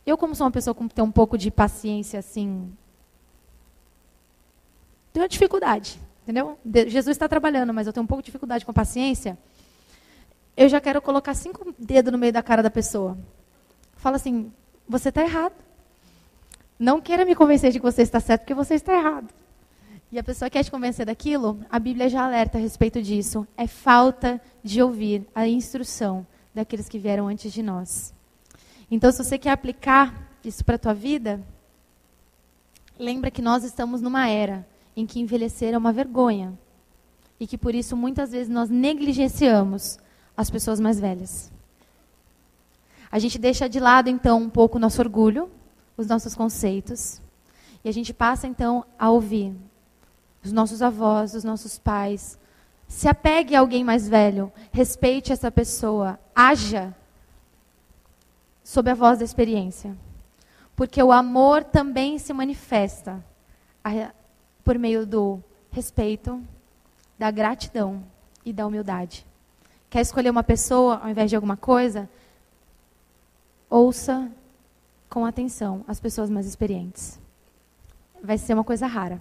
Eu, 0.05 0.19
como 0.19 0.35
sou 0.35 0.47
uma 0.47 0.51
pessoa 0.51 0.75
que 0.75 0.89
tem 0.89 1.05
um 1.05 1.11
pouco 1.11 1.39
de 1.39 1.51
paciência, 1.51 2.19
assim, 2.19 2.73
tenho 5.13 5.23
uma 5.23 5.29
dificuldade. 5.29 6.01
Entendeu? 6.23 6.59
Jesus 6.87 7.15
está 7.17 7.29
trabalhando, 7.29 7.75
mas 7.75 7.87
eu 7.87 7.93
tenho 7.93 8.05
um 8.05 8.07
pouco 8.07 8.23
de 8.23 8.27
dificuldade 8.27 8.65
com 8.65 8.71
a 8.71 8.75
paciência. 8.75 9.39
Eu 10.57 10.69
já 10.69 10.81
quero 10.81 11.01
colocar 11.01 11.35
cinco 11.35 11.75
dedos 11.79 12.13
no 12.13 12.19
meio 12.19 12.33
da 12.33 12.43
cara 12.43 12.63
da 12.63 12.71
pessoa. 12.71 13.19
Fala 13.97 14.17
assim: 14.17 14.53
você 14.89 15.09
está 15.09 15.23
errado. 15.23 15.55
Não 16.79 17.01
queira 17.01 17.25
me 17.25 17.35
convencer 17.35 17.73
de 17.73 17.79
que 17.79 17.85
você 17.85 18.03
está 18.03 18.21
certo, 18.21 18.43
porque 18.43 18.55
você 18.55 18.75
está 18.75 18.95
errado. 18.95 19.29
E 20.13 20.19
a 20.19 20.25
pessoa 20.25 20.51
quer 20.51 20.65
te 20.65 20.71
convencer 20.71 21.07
daquilo, 21.07 21.61
a 21.71 21.79
Bíblia 21.79 22.09
já 22.09 22.25
alerta 22.25 22.59
a 22.59 22.61
respeito 22.61 23.01
disso. 23.01 23.47
É 23.57 23.67
falta 23.67 24.41
de 24.63 24.83
ouvir 24.83 25.25
a 25.35 25.47
instrução 25.47 26.27
daqueles 26.53 26.89
que 26.89 26.99
vieram 26.99 27.29
antes 27.29 27.53
de 27.53 27.63
nós. 27.63 28.13
Então, 28.91 29.13
se 29.13 29.23
você 29.23 29.39
quer 29.39 29.53
aplicar 29.53 30.29
isso 30.45 30.65
para 30.65 30.75
a 30.75 30.79
tua 30.79 30.95
vida, 30.95 31.41
lembra 32.99 33.31
que 33.31 33.41
nós 33.41 33.63
estamos 33.63 34.03
numa 34.03 34.29
era 34.29 34.67
em 34.97 35.07
que 35.07 35.21
envelhecer 35.21 35.75
é 35.75 35.79
uma 35.79 35.93
vergonha. 35.93 36.59
E 37.39 37.47
que 37.47 37.57
por 37.57 37.75
isso 37.75 37.97
muitas 37.97 38.33
vezes 38.33 38.49
nós 38.49 38.69
negligenciamos 38.69 39.99
as 40.37 40.51
pessoas 40.51 40.81
mais 40.81 40.99
velhas. 40.99 41.53
A 43.13 43.19
gente 43.19 43.39
deixa 43.39 43.69
de 43.69 43.79
lado 43.79 44.09
então 44.09 44.43
um 44.43 44.51
pouco 44.51 44.77
o 44.77 44.81
nosso 44.81 45.01
orgulho, 45.01 45.51
os 45.97 46.07
nossos 46.07 46.35
conceitos, 46.35 47.21
e 47.85 47.89
a 47.89 47.93
gente 47.93 48.13
passa 48.13 48.47
então 48.47 48.85
a 48.99 49.11
ouvir 49.11 49.55
os 50.43 50.53
nossos 50.53 50.83
avós, 50.83 51.35
os 51.35 51.45
nossos 51.45 51.79
pais. 51.79 52.39
Se 52.89 53.09
apegue 53.09 53.55
a 53.55 53.61
alguém 53.61 53.85
mais 53.85 54.09
velho, 54.09 54.53
respeite 54.73 55.33
essa 55.33 55.51
pessoa, 55.51 56.19
haja 56.35 56.95
sob 58.65 58.91
a 58.91 58.95
voz 58.95 59.19
da 59.19 59.25
experiência. 59.25 59.97
Porque 60.75 61.03
o 61.03 61.13
amor 61.13 61.63
também 61.63 62.19
se 62.19 62.33
manifesta 62.33 63.23
por 64.65 64.79
meio 64.79 65.07
do 65.07 65.43
respeito, 65.71 66.43
da 67.19 67.31
gratidão 67.31 68.03
e 68.45 68.53
da 68.53 68.67
humildade. 68.67 69.27
Quer 69.89 70.01
escolher 70.01 70.31
uma 70.31 70.43
pessoa 70.43 71.01
ao 71.03 71.09
invés 71.11 71.29
de 71.29 71.37
alguma 71.37 71.57
coisa? 71.57 72.09
Ouça 73.69 74.31
com 75.09 75.27
atenção 75.27 75.85
as 75.87 76.01
pessoas 76.01 76.31
mais 76.31 76.47
experientes. 76.47 77.21
Vai 78.23 78.39
ser 78.39 78.55
uma 78.55 78.65
coisa 78.65 78.87
rara. 78.87 79.21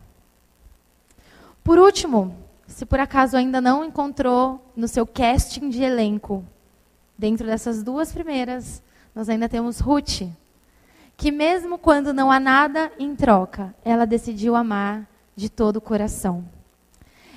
Por 1.70 1.78
último, 1.78 2.36
se 2.66 2.84
por 2.84 3.00
acaso 3.00 3.38
ainda 3.38 3.62
não 3.62 3.86
encontrou 3.86 4.60
no 4.76 4.88
seu 4.88 5.06
casting 5.06 5.70
de 5.70 5.84
elenco, 5.84 6.44
dentro 7.16 7.46
dessas 7.46 7.84
duas 7.84 8.12
primeiras, 8.12 8.82
nós 9.14 9.30
ainda 9.30 9.48
temos 9.48 9.80
Ruth, 9.80 10.24
que 11.16 11.32
mesmo 11.32 11.78
quando 11.78 12.12
não 12.12 12.32
há 12.32 12.40
nada 12.40 12.92
em 12.98 13.16
troca, 13.16 13.76
ela 13.86 14.08
decidiu 14.08 14.56
amar 14.56 15.08
de 15.36 15.48
todo 15.48 15.76
o 15.76 15.82
coração. 15.82 16.44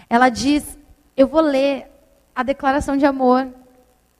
Ela 0.08 0.30
diz: 0.30 0.78
Eu 1.14 1.26
vou 1.26 1.42
ler 1.42 1.90
a 2.34 2.42
declaração 2.42 2.96
de 2.96 3.04
amor, 3.04 3.52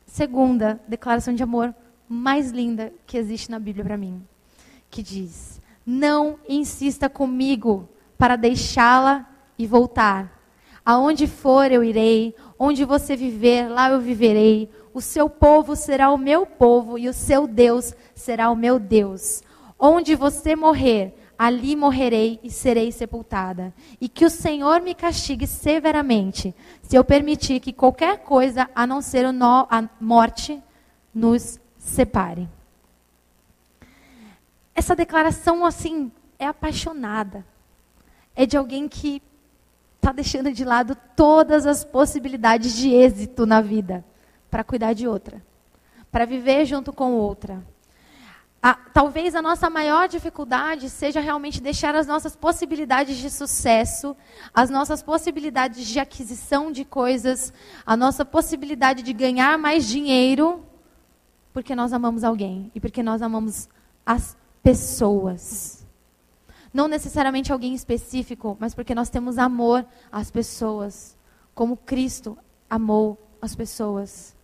segunda 0.05 0.79
declaração 0.87 1.35
de 1.35 1.43
amor 1.43 1.75
mais 2.07 2.51
linda 2.51 2.93
que 3.07 3.17
existe 3.17 3.51
na 3.51 3.59
Bíblia 3.59 3.83
para 3.83 3.97
mim, 3.97 4.23
que 4.91 5.03
diz: 5.03 5.59
Não 5.87 6.39
insista 6.47 7.09
comigo 7.09 7.89
para 8.19 8.37
deixá-la 8.37 9.32
e 9.63 9.67
voltar. 9.67 10.41
Aonde 10.85 11.29
for 11.29 11.71
eu 11.71 11.85
irei, 11.85 12.35
onde 12.59 12.85
você 12.85 13.15
viver, 13.15 13.69
lá 13.69 13.91
eu 13.91 14.01
viverei. 14.01 14.69
O 14.93 15.01
seu 15.01 15.31
povo 15.31 15.77
será 15.77 16.11
o 16.11 16.19
meu 16.19 16.45
povo 16.45 16.99
e 16.99 17.09
o 17.09 17.13
seu 17.13 17.47
Deus 17.47 17.95
será 18.15 18.51
o 18.51 18.57
meu 18.57 18.81
Deus. 18.81 19.43
Onde 19.79 20.17
você 20.17 20.57
morrer, 20.57 21.15
ali 21.39 21.77
morrerei 21.77 22.41
e 22.43 22.51
serei 22.51 22.91
sepultada. 22.91 23.73
E 24.01 24.09
que 24.09 24.25
o 24.25 24.31
Senhor 24.31 24.81
me 24.81 24.95
castigue 24.95 25.47
severamente, 25.47 26.55
se 26.83 26.97
eu 26.97 27.05
permitir 27.05 27.61
que 27.61 27.73
qualquer 27.73 28.19
coisa, 28.19 28.69
a 28.75 28.87
não 28.87 29.01
ser 29.01 29.25
a 29.25 29.89
morte, 30.01 30.61
nos 31.15 31.61
separe. 31.79 32.49
Essa 34.75 34.97
declaração, 34.97 35.65
assim, 35.65 36.11
é 36.39 36.47
apaixonada. 36.47 37.47
É 38.35 38.47
de 38.47 38.57
alguém 38.57 38.89
que 38.89 39.23
está 40.03 40.11
deixando 40.11 40.53
de 40.53 40.65
lado 40.65 40.97
todas 41.15 41.65
as 41.65 41.85
possibilidades 41.85 42.77
de 42.77 42.93
êxito 42.93 43.47
na 43.47 43.61
vida 43.61 44.05
para 44.51 44.65
cuidar 44.65 44.95
de 44.95 45.07
outra, 45.07 45.41
para 46.11 46.25
viver 46.25 46.67
junto 46.67 46.93
com 46.93 47.13
outra, 47.13 47.65
a, 48.61 48.75
talvez 48.75 49.37
a 49.37 49.41
nossa 49.41 49.71
maior 49.71 50.09
dificuldade 50.09 50.91
seja 50.91 51.21
realmente 51.21 51.63
deixar 51.63 51.95
as 51.95 52.09
nossas 52.09 52.35
possibilidades 52.35 53.17
de 53.17 53.31
sucesso, 53.31 54.17
as 54.53 54.69
nossas 54.69 55.05
possibilidades 55.05 55.87
de 55.87 56.01
aquisição 56.01 56.73
de 56.73 56.85
coisas, 56.85 57.53
a 57.87 57.97
nossa 57.97 58.25
possibilidade 58.25 59.05
de 59.05 59.13
ganhar 59.13 59.57
mais 59.57 59.87
dinheiro, 59.87 60.65
porque 61.53 61.77
nós 61.77 61.93
amamos 61.93 62.25
alguém 62.25 62.73
e 62.75 62.81
porque 62.81 63.05
nós 63.05 63.23
amamos 63.23 63.69
as 64.05 64.37
pessoas. 64.65 65.82
Não 66.73 66.89
necessariamente 66.89 67.53
alguém 67.53 67.75
específico, 67.75 68.57
mas 68.59 68.75
porque 68.75 68.95
nós 68.95 69.11
temos 69.11 69.39
amor 69.39 69.85
às 70.11 70.31
pessoas, 70.31 71.17
como 71.55 71.77
Cristo 71.77 72.37
amou 72.69 73.19
as 73.41 73.55
pessoas. 73.55 74.35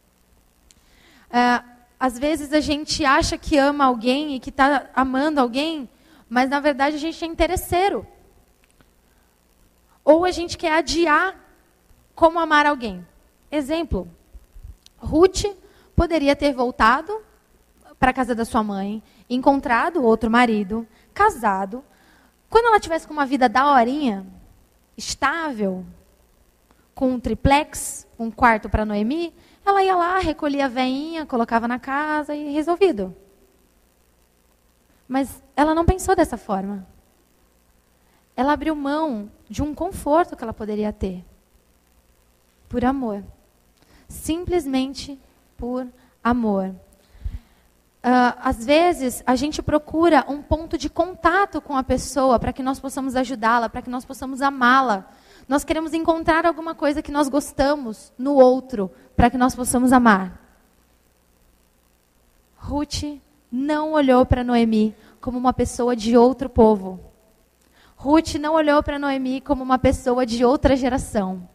É, 1.31 1.63
às 1.99 2.19
vezes 2.19 2.53
a 2.53 2.61
gente 2.61 3.05
acha 3.05 3.39
que 3.39 3.57
ama 3.57 3.85
alguém 3.85 4.37
e 4.37 4.41
que 4.41 4.51
está 4.51 4.91
amando 4.95 5.41
alguém, 5.41 5.89
mas 6.29 6.51
na 6.51 6.61
verdade 6.61 6.97
a 6.97 6.99
gente 6.99 7.25
é 7.25 7.27
interesseiro. 7.27 8.07
Ou 10.05 10.25
a 10.25 10.31
gente 10.31 10.57
quer 10.57 10.73
adiar 10.73 11.37
como 12.15 12.39
amar 12.39 12.67
alguém. 12.67 13.07
Exemplo: 13.51 14.09
Ruth 14.99 15.45
poderia 15.97 16.37
ter 16.37 16.53
voltado 16.55 17.23
para 17.99 18.11
a 18.11 18.15
casa 18.15 18.35
da 18.35 18.45
sua 18.45 18.63
mãe, 18.63 19.03
encontrado 19.29 20.05
outro 20.05 20.31
marido, 20.31 20.87
casado. 21.13 21.83
Quando 22.49 22.67
ela 22.67 22.81
tivesse 22.81 23.07
com 23.07 23.13
uma 23.13 23.27
vida 23.27 23.49
daorinha, 23.49 24.27
estável, 24.97 25.85
com 26.95 27.13
um 27.13 27.21
triplex, 27.21 28.07
um 28.19 28.31
quarto 28.31 28.69
para 28.69 28.85
Noemi, 28.85 29.33
ela 29.65 29.83
ia 29.83 29.95
lá, 29.95 30.19
recolhia 30.19 30.65
a 30.65 30.69
veinha, 30.69 31.27
colocava 31.27 31.69
na 31.69 31.79
casa 31.79 32.35
e 32.35 32.53
resolvido. 32.53 33.15
Mas 35.07 35.43
ela 35.55 35.75
não 35.75 35.85
pensou 35.85 36.17
dessa 36.17 36.37
forma. 36.37 36.87
Ela 38.35 38.53
abriu 38.53 38.75
mão 38.75 39.31
de 39.49 39.63
um 39.63 39.75
conforto 39.75 40.37
que 40.37 40.43
ela 40.43 40.53
poderia 40.53 40.93
ter. 40.93 41.25
Por 42.69 42.85
amor. 42.85 43.25
Simplesmente 44.09 45.19
por 45.57 45.87
amor. 46.23 46.75
Uh, 48.09 48.33
às 48.43 48.65
vezes, 48.65 49.23
a 49.27 49.37
gente 49.37 49.61
procura 49.61 50.25
um 50.27 50.41
ponto 50.41 50.79
de 50.79 50.89
contato 50.89 51.61
com 51.61 51.77
a 51.77 51.83
pessoa 51.83 52.39
para 52.39 52.55
que 52.55 52.63
nós 52.63 52.81
possamos 52.81 53.15
ajudá-la, 53.15 53.69
para 53.69 53.83
que 53.83 53.91
nós 53.91 54.03
possamos 54.03 54.41
amá-la. 54.41 55.11
Nós 55.47 55.63
queremos 55.63 55.93
encontrar 55.93 56.47
alguma 56.47 56.75
coisa 56.75 57.03
que 57.03 57.13
nós 57.13 57.29
gostamos 57.29 58.11
no 58.17 58.33
outro, 58.37 58.91
para 59.15 59.29
que 59.29 59.37
nós 59.37 59.55
possamos 59.55 59.93
amar. 59.93 60.41
Ruth 62.57 63.21
não 63.53 63.93
olhou 63.93 64.25
para 64.25 64.43
Noemi 64.43 64.97
como 65.21 65.37
uma 65.37 65.53
pessoa 65.53 65.95
de 65.95 66.17
outro 66.17 66.49
povo. 66.49 66.99
Ruth 67.95 68.37
não 68.37 68.55
olhou 68.55 68.83
para 68.83 68.99
Noemi 68.99 69.43
como 69.43 69.63
uma 69.63 69.79
pessoa 69.79 70.25
de 70.25 70.47
outra 70.47 70.75
geração. 70.77 71.47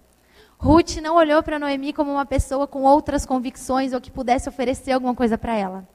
Ruth 0.59 0.97
não 0.97 1.15
olhou 1.15 1.41
para 1.41 1.57
Noemi 1.57 1.93
como 1.93 2.11
uma 2.11 2.27
pessoa 2.27 2.67
com 2.67 2.83
outras 2.83 3.25
convicções 3.25 3.91
ou 3.91 3.99
que 3.99 4.11
pudesse 4.11 4.47
oferecer 4.47 4.91
alguma 4.91 5.15
coisa 5.15 5.35
para 5.35 5.55
ela. 5.55 5.92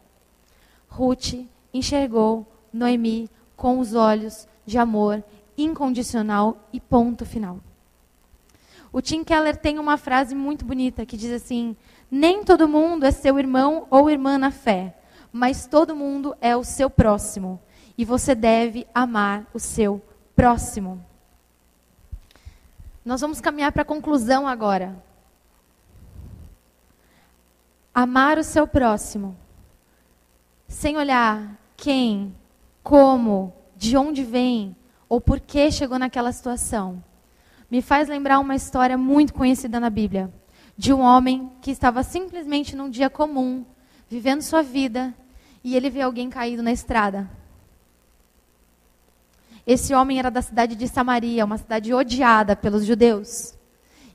Ruth 0.88 1.46
enxergou 1.72 2.46
Noemi 2.72 3.30
com 3.56 3.78
os 3.78 3.94
olhos 3.94 4.48
de 4.64 4.78
amor 4.78 5.22
incondicional 5.56 6.68
e 6.72 6.80
ponto 6.80 7.26
final. 7.26 7.58
O 8.92 9.02
Tim 9.02 9.22
Keller 9.22 9.56
tem 9.56 9.78
uma 9.78 9.98
frase 9.98 10.34
muito 10.34 10.64
bonita 10.64 11.04
que 11.04 11.16
diz 11.16 11.30
assim: 11.30 11.76
Nem 12.10 12.42
todo 12.42 12.68
mundo 12.68 13.04
é 13.04 13.10
seu 13.10 13.38
irmão 13.38 13.86
ou 13.90 14.08
irmã 14.08 14.38
na 14.38 14.50
fé, 14.50 14.96
mas 15.32 15.66
todo 15.66 15.94
mundo 15.94 16.36
é 16.40 16.56
o 16.56 16.64
seu 16.64 16.88
próximo. 16.88 17.60
E 17.96 18.04
você 18.04 18.34
deve 18.34 18.86
amar 18.94 19.46
o 19.52 19.58
seu 19.58 20.00
próximo. 20.34 21.04
Nós 23.04 23.20
vamos 23.20 23.40
caminhar 23.40 23.72
para 23.72 23.82
a 23.82 23.86
conclusão 23.86 24.46
agora. 24.46 25.02
Amar 27.92 28.38
o 28.38 28.44
seu 28.44 28.66
próximo, 28.66 29.36
sem 30.68 30.98
olhar 30.98 31.58
quem, 31.76 32.34
como, 32.82 33.54
de 33.74 33.96
onde 33.96 34.22
vem 34.22 34.76
ou 35.08 35.20
por 35.20 35.40
que 35.40 35.70
chegou 35.70 35.98
naquela 35.98 36.30
situação, 36.30 37.02
me 37.70 37.80
faz 37.80 38.08
lembrar 38.08 38.38
uma 38.38 38.54
história 38.54 38.96
muito 38.98 39.32
conhecida 39.32 39.80
na 39.80 39.88
Bíblia, 39.88 40.32
de 40.76 40.92
um 40.92 41.00
homem 41.00 41.50
que 41.62 41.70
estava 41.70 42.02
simplesmente 42.02 42.76
num 42.76 42.90
dia 42.90 43.08
comum, 43.08 43.64
vivendo 44.08 44.42
sua 44.42 44.62
vida, 44.62 45.14
e 45.64 45.74
ele 45.74 45.90
vê 45.90 46.02
alguém 46.02 46.28
caído 46.30 46.62
na 46.62 46.70
estrada. 46.70 47.28
Esse 49.66 49.94
homem 49.94 50.18
era 50.18 50.30
da 50.30 50.40
cidade 50.40 50.74
de 50.74 50.86
Samaria, 50.86 51.44
uma 51.44 51.58
cidade 51.58 51.92
odiada 51.92 52.56
pelos 52.56 52.86
judeus. 52.86 53.54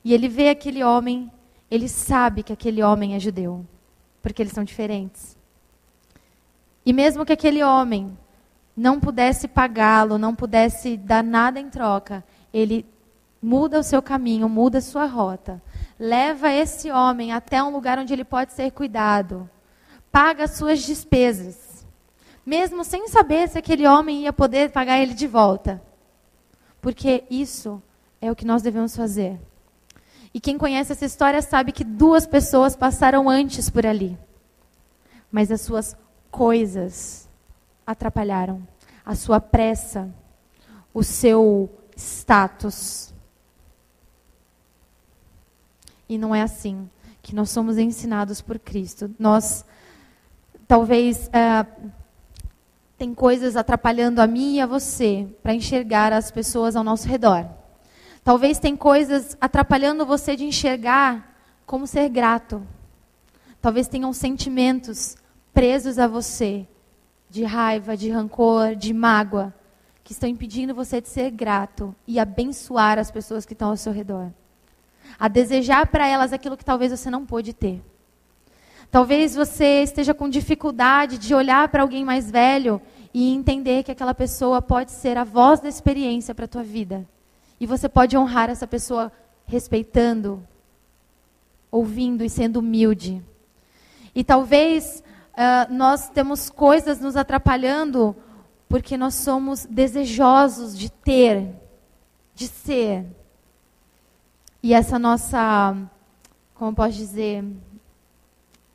E 0.04 0.12
ele 0.12 0.28
vê 0.28 0.48
aquele 0.48 0.82
homem, 0.82 1.30
ele 1.70 1.88
sabe 1.88 2.42
que 2.42 2.52
aquele 2.52 2.82
homem 2.82 3.14
é 3.14 3.20
judeu, 3.20 3.64
porque 4.20 4.42
eles 4.42 4.52
são 4.52 4.64
diferentes. 4.64 5.36
E 6.84 6.92
mesmo 6.92 7.24
que 7.24 7.32
aquele 7.32 7.62
homem 7.62 8.16
não 8.76 9.00
pudesse 9.00 9.48
pagá-lo, 9.48 10.18
não 10.18 10.34
pudesse 10.34 10.96
dar 10.96 11.22
nada 11.22 11.60
em 11.60 11.70
troca, 11.70 12.24
ele 12.52 12.86
muda 13.42 13.78
o 13.78 13.84
seu 13.84 14.02
caminho, 14.02 14.48
muda 14.48 14.78
a 14.78 14.82
sua 14.82 15.06
rota, 15.06 15.62
leva 15.98 16.50
esse 16.50 16.90
homem 16.90 17.32
até 17.32 17.62
um 17.62 17.70
lugar 17.70 17.98
onde 17.98 18.12
ele 18.12 18.24
pode 18.24 18.52
ser 18.52 18.70
cuidado, 18.72 19.48
paga 20.10 20.44
as 20.44 20.52
suas 20.52 20.82
despesas 20.82 21.74
mesmo 22.44 22.84
sem 22.84 23.08
saber 23.08 23.48
se 23.48 23.58
aquele 23.58 23.86
homem 23.86 24.22
ia 24.22 24.32
poder 24.32 24.70
pagar 24.70 24.98
ele 25.00 25.14
de 25.14 25.26
volta. 25.26 25.82
Porque 26.80 27.24
isso 27.30 27.82
é 28.20 28.30
o 28.30 28.36
que 28.36 28.44
nós 28.44 28.62
devemos 28.62 28.94
fazer. 28.94 29.40
E 30.32 30.40
quem 30.40 30.58
conhece 30.58 30.92
essa 30.92 31.04
história 31.04 31.40
sabe 31.40 31.72
que 31.72 31.84
duas 31.84 32.26
pessoas 32.26 32.76
passaram 32.76 33.30
antes 33.30 33.70
por 33.70 33.86
ali. 33.86 34.18
Mas 35.30 35.50
as 35.50 35.62
suas 35.62 35.96
coisas 36.34 37.28
atrapalharam. 37.86 38.66
A 39.06 39.14
sua 39.14 39.40
pressa, 39.40 40.12
o 40.92 41.04
seu 41.04 41.70
status. 41.96 43.14
E 46.08 46.18
não 46.18 46.34
é 46.34 46.42
assim 46.42 46.90
que 47.22 47.36
nós 47.36 47.50
somos 47.50 47.78
ensinados 47.78 48.42
por 48.42 48.58
Cristo. 48.58 49.14
Nós, 49.16 49.64
talvez, 50.66 51.28
uh, 51.28 51.92
tem 52.98 53.14
coisas 53.14 53.56
atrapalhando 53.56 54.20
a 54.20 54.26
mim 54.26 54.56
e 54.56 54.60
a 54.60 54.66
você 54.66 55.28
para 55.40 55.54
enxergar 55.54 56.12
as 56.12 56.32
pessoas 56.32 56.74
ao 56.74 56.82
nosso 56.82 57.06
redor. 57.06 57.48
Talvez 58.24 58.58
tem 58.58 58.76
coisas 58.76 59.36
atrapalhando 59.40 60.04
você 60.04 60.34
de 60.34 60.44
enxergar 60.44 61.32
como 61.64 61.86
ser 61.86 62.08
grato. 62.08 62.66
Talvez 63.60 63.86
tenham 63.86 64.12
sentimentos 64.12 65.16
presos 65.54 65.98
a 65.98 66.08
você 66.08 66.66
de 67.30 67.44
raiva, 67.44 67.96
de 67.96 68.10
rancor, 68.10 68.74
de 68.74 68.92
mágoa, 68.92 69.54
que 70.02 70.12
estão 70.12 70.28
impedindo 70.28 70.74
você 70.74 71.00
de 71.00 71.08
ser 71.08 71.30
grato 71.30 71.94
e 72.06 72.18
abençoar 72.18 72.98
as 72.98 73.10
pessoas 73.10 73.46
que 73.46 73.54
estão 73.54 73.70
ao 73.70 73.76
seu 73.76 73.92
redor. 73.92 74.30
A 75.18 75.28
desejar 75.28 75.86
para 75.86 76.06
elas 76.06 76.32
aquilo 76.32 76.56
que 76.56 76.64
talvez 76.64 76.90
você 76.90 77.08
não 77.08 77.24
pôde 77.24 77.54
ter. 77.54 77.80
Talvez 78.90 79.34
você 79.34 79.82
esteja 79.82 80.12
com 80.12 80.28
dificuldade 80.28 81.18
de 81.18 81.34
olhar 81.34 81.68
para 81.68 81.82
alguém 81.82 82.04
mais 82.04 82.30
velho 82.30 82.82
e 83.12 83.32
entender 83.32 83.84
que 83.84 83.92
aquela 83.92 84.14
pessoa 84.14 84.60
pode 84.60 84.90
ser 84.90 85.16
a 85.16 85.24
voz 85.24 85.60
da 85.60 85.68
experiência 85.68 86.34
para 86.34 86.46
a 86.46 86.48
tua 86.48 86.62
vida. 86.62 87.06
E 87.60 87.66
você 87.66 87.88
pode 87.88 88.16
honrar 88.16 88.50
essa 88.50 88.66
pessoa 88.66 89.10
respeitando, 89.46 90.42
ouvindo 91.70 92.24
e 92.24 92.28
sendo 92.28 92.58
humilde. 92.58 93.22
E 94.14 94.22
talvez 94.22 95.02
uh, 95.34 95.72
nós 95.72 96.08
temos 96.08 96.48
coisas 96.48 97.00
nos 97.00 97.16
atrapalhando 97.16 98.16
porque 98.68 98.96
nós 98.96 99.14
somos 99.14 99.66
desejosos 99.66 100.76
de 100.76 100.90
ter, 100.90 101.54
de 102.34 102.48
ser. 102.48 103.06
E 104.62 104.72
essa 104.72 104.98
nossa, 104.98 105.76
como 106.54 106.74
posso 106.74 106.96
dizer, 106.96 107.44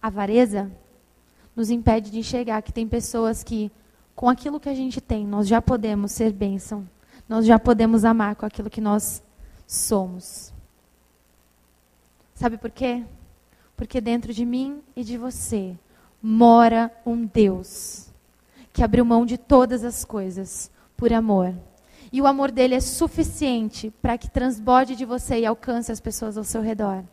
avareza 0.01 0.71
nos 1.55 1.69
impede 1.69 2.09
de 2.11 2.19
enxergar 2.19 2.61
que 2.61 2.71
tem 2.71 2.87
pessoas 2.87 3.43
que, 3.43 3.71
com 4.15 4.29
aquilo 4.29 4.59
que 4.59 4.69
a 4.69 4.73
gente 4.73 5.01
tem, 5.01 5.25
nós 5.25 5.47
já 5.47 5.61
podemos 5.61 6.11
ser 6.13 6.31
bênção. 6.31 6.87
Nós 7.27 7.45
já 7.45 7.59
podemos 7.59 8.05
amar 8.05 8.35
com 8.35 8.45
aquilo 8.45 8.69
que 8.69 8.79
nós 8.79 9.21
somos. 9.67 10.53
Sabe 12.33 12.57
por 12.57 12.71
quê? 12.71 13.03
Porque 13.75 13.99
dentro 13.99 14.33
de 14.33 14.45
mim 14.45 14.81
e 14.95 15.03
de 15.03 15.17
você 15.17 15.75
mora 16.21 16.91
um 17.05 17.25
Deus 17.25 18.09
que 18.71 18.83
abriu 18.83 19.03
mão 19.03 19.25
de 19.25 19.37
todas 19.37 19.83
as 19.83 20.05
coisas 20.05 20.71
por 20.95 21.11
amor. 21.11 21.53
E 22.11 22.21
o 22.21 22.27
amor 22.27 22.51
dele 22.51 22.75
é 22.75 22.79
suficiente 22.79 23.91
para 24.01 24.17
que 24.17 24.29
transborde 24.29 24.95
de 24.95 25.05
você 25.05 25.39
e 25.39 25.45
alcance 25.45 25.91
as 25.91 25.99
pessoas 25.99 26.37
ao 26.37 26.43
seu 26.43 26.61
redor. 26.61 27.03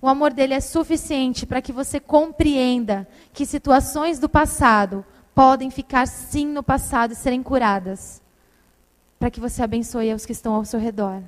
O 0.00 0.08
amor 0.08 0.32
dele 0.32 0.54
é 0.54 0.60
suficiente 0.60 1.46
para 1.46 1.62
que 1.62 1.72
você 1.72 2.00
compreenda 2.00 3.08
que 3.32 3.46
situações 3.46 4.18
do 4.18 4.28
passado 4.28 5.04
podem 5.34 5.70
ficar 5.70 6.06
sim 6.06 6.46
no 6.46 6.62
passado 6.62 7.12
e 7.12 7.16
serem 7.16 7.42
curadas. 7.42 8.20
Para 9.18 9.30
que 9.30 9.38
você 9.38 9.62
abençoe 9.62 10.12
os 10.12 10.26
que 10.26 10.32
estão 10.32 10.54
ao 10.54 10.64
seu 10.64 10.80
redor. 10.80 11.22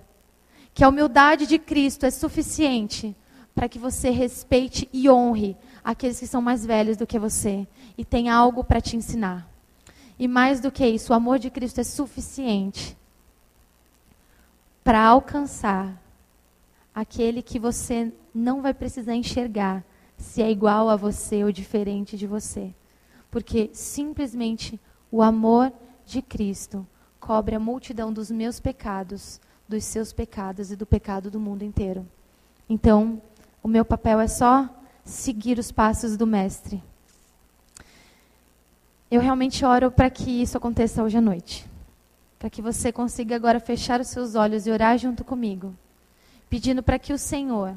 Que 0.75 0.83
a 0.83 0.89
humildade 0.89 1.47
de 1.47 1.59
Cristo 1.59 2.05
é 2.05 2.11
suficiente 2.11 3.17
para 3.55 3.69
que 3.69 3.79
você 3.79 4.11
respeite 4.11 4.89
e 4.93 5.09
honre 5.09 5.57
aqueles 5.85 6.19
que 6.19 6.27
são 6.27 6.41
mais 6.41 6.65
velhos 6.65 6.97
do 6.97 7.07
que 7.07 7.19
você 7.19 7.67
e 7.99 8.05
tenha 8.05 8.35
algo 8.35 8.65
para 8.65 8.81
te 8.81 8.97
ensinar. 8.97 9.47
E 10.19 10.27
mais 10.27 10.61
do 10.61 10.73
que 10.73 10.87
isso, 10.87 11.13
o 11.13 11.17
amor 11.17 11.39
de 11.39 11.51
Cristo 11.51 11.81
é 11.81 11.85
suficiente 11.85 12.97
para 14.83 15.05
alcançar 15.05 16.01
aquele 16.95 17.43
que 17.43 17.59
você 17.59 18.13
não 18.35 18.63
vai 18.63 18.73
precisar 18.73 19.15
enxergar 19.15 19.85
se 20.17 20.43
é 20.43 20.51
igual 20.51 20.89
a 20.89 20.97
você 20.97 21.43
ou 21.43 21.51
diferente 21.51 22.17
de 22.17 22.27
você. 22.27 22.73
Porque 23.31 23.71
simplesmente 23.73 24.81
o 25.11 25.21
amor 25.21 25.73
de 26.07 26.23
Cristo 26.23 26.87
cobre 27.19 27.57
a 27.57 27.61
multidão 27.61 28.13
dos 28.13 28.31
meus 28.31 28.61
pecados, 28.61 29.41
dos 29.69 29.85
seus 29.85 30.13
pecados 30.13 30.71
e 30.71 30.77
do 30.77 30.87
pecado 30.87 31.31
do 31.31 31.41
mundo 31.41 31.65
inteiro. 31.65 32.07
Então, 32.69 33.21
o 33.63 33.69
meu 33.69 33.85
papel 33.85 34.21
é 34.21 34.29
só 34.29 34.69
seguir 35.05 35.59
os 35.59 35.71
passos 35.71 36.17
do 36.17 36.27
Mestre. 36.27 36.83
Eu 39.11 39.21
realmente 39.21 39.65
oro 39.65 39.91
para 39.91 40.11
que 40.11 40.31
isso 40.31 40.57
aconteça 40.57 41.03
hoje 41.03 41.19
à 41.19 41.21
noite. 41.21 41.67
Para 42.39 42.51
que 42.51 42.63
você 42.63 42.91
consiga 42.91 43.37
agora 43.37 43.61
fechar 43.61 44.01
os 44.01 44.09
seus 44.09 44.35
olhos 44.35 44.67
e 44.67 44.71
orar 44.71 44.99
junto 44.99 45.25
comigo. 45.25 45.75
Pedindo 46.49 46.83
para 46.83 46.99
que 46.99 47.13
o 47.13 47.19
Senhor 47.19 47.77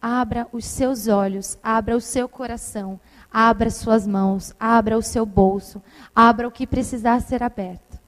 Abra 0.00 0.46
os 0.52 0.64
seus 0.64 1.08
olhos, 1.08 1.58
abra 1.60 1.96
o 1.96 2.00
seu 2.00 2.28
coração, 2.28 3.00
abra 3.32 3.68
suas 3.68 4.06
mãos, 4.06 4.54
abra 4.58 4.96
o 4.96 5.02
seu 5.02 5.26
bolso, 5.26 5.82
abra 6.14 6.46
o 6.46 6.52
que 6.52 6.68
precisar 6.68 7.20
ser 7.20 7.42
aberto, 7.42 7.98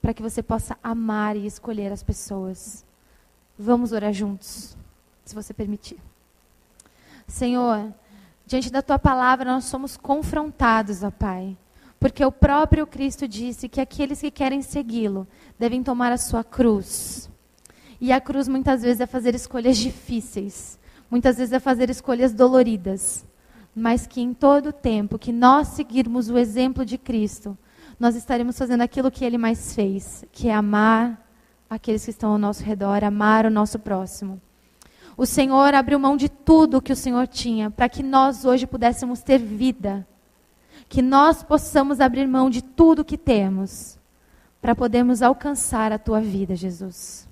para 0.00 0.14
que 0.14 0.22
você 0.22 0.42
possa 0.42 0.78
amar 0.82 1.36
e 1.36 1.44
escolher 1.46 1.92
as 1.92 2.02
pessoas. 2.02 2.82
Vamos 3.58 3.92
orar 3.92 4.12
juntos, 4.12 4.74
se 5.22 5.34
você 5.34 5.52
permitir. 5.52 5.98
Senhor, 7.28 7.92
Diante 8.46 8.70
da 8.70 8.82
tua 8.82 8.98
palavra, 8.98 9.52
nós 9.52 9.64
somos 9.64 9.96
confrontados, 9.96 11.02
ó 11.02 11.10
Pai. 11.10 11.56
Porque 11.98 12.24
o 12.24 12.30
próprio 12.30 12.86
Cristo 12.86 13.26
disse 13.26 13.68
que 13.68 13.80
aqueles 13.80 14.20
que 14.20 14.30
querem 14.30 14.60
segui-lo 14.60 15.26
devem 15.58 15.82
tomar 15.82 16.12
a 16.12 16.18
sua 16.18 16.44
cruz. 16.44 17.30
E 18.00 18.12
a 18.12 18.20
cruz 18.20 18.46
muitas 18.46 18.82
vezes 18.82 19.00
é 19.00 19.06
fazer 19.06 19.34
escolhas 19.34 19.78
difíceis, 19.78 20.78
muitas 21.10 21.38
vezes 21.38 21.52
é 21.52 21.58
fazer 21.58 21.88
escolhas 21.88 22.34
doloridas, 22.34 23.24
mas 23.74 24.06
que 24.06 24.20
em 24.20 24.34
todo 24.34 24.72
tempo 24.72 25.18
que 25.18 25.32
nós 25.32 25.68
seguirmos 25.68 26.28
o 26.28 26.36
exemplo 26.36 26.84
de 26.84 26.98
Cristo, 26.98 27.56
nós 27.98 28.14
estaremos 28.14 28.58
fazendo 28.58 28.82
aquilo 28.82 29.10
que 29.10 29.24
ele 29.24 29.38
mais 29.38 29.74
fez, 29.74 30.24
que 30.30 30.48
é 30.48 30.54
amar 30.54 31.26
aqueles 31.70 32.04
que 32.04 32.10
estão 32.10 32.32
ao 32.32 32.38
nosso 32.38 32.62
redor, 32.62 33.02
amar 33.02 33.46
o 33.46 33.50
nosso 33.50 33.78
próximo. 33.78 34.40
O 35.16 35.26
Senhor 35.26 35.74
abriu 35.74 35.98
mão 35.98 36.16
de 36.16 36.28
tudo 36.28 36.82
que 36.82 36.92
o 36.92 36.96
Senhor 36.96 37.26
tinha 37.26 37.70
para 37.70 37.88
que 37.88 38.02
nós 38.02 38.44
hoje 38.44 38.66
pudéssemos 38.66 39.22
ter 39.22 39.38
vida. 39.38 40.06
Que 40.88 41.00
nós 41.00 41.42
possamos 41.42 42.00
abrir 42.00 42.26
mão 42.26 42.50
de 42.50 42.62
tudo 42.62 43.04
que 43.04 43.16
temos 43.16 43.98
para 44.60 44.74
podermos 44.74 45.22
alcançar 45.22 45.92
a 45.92 45.98
tua 45.98 46.20
vida, 46.20 46.56
Jesus. 46.56 47.28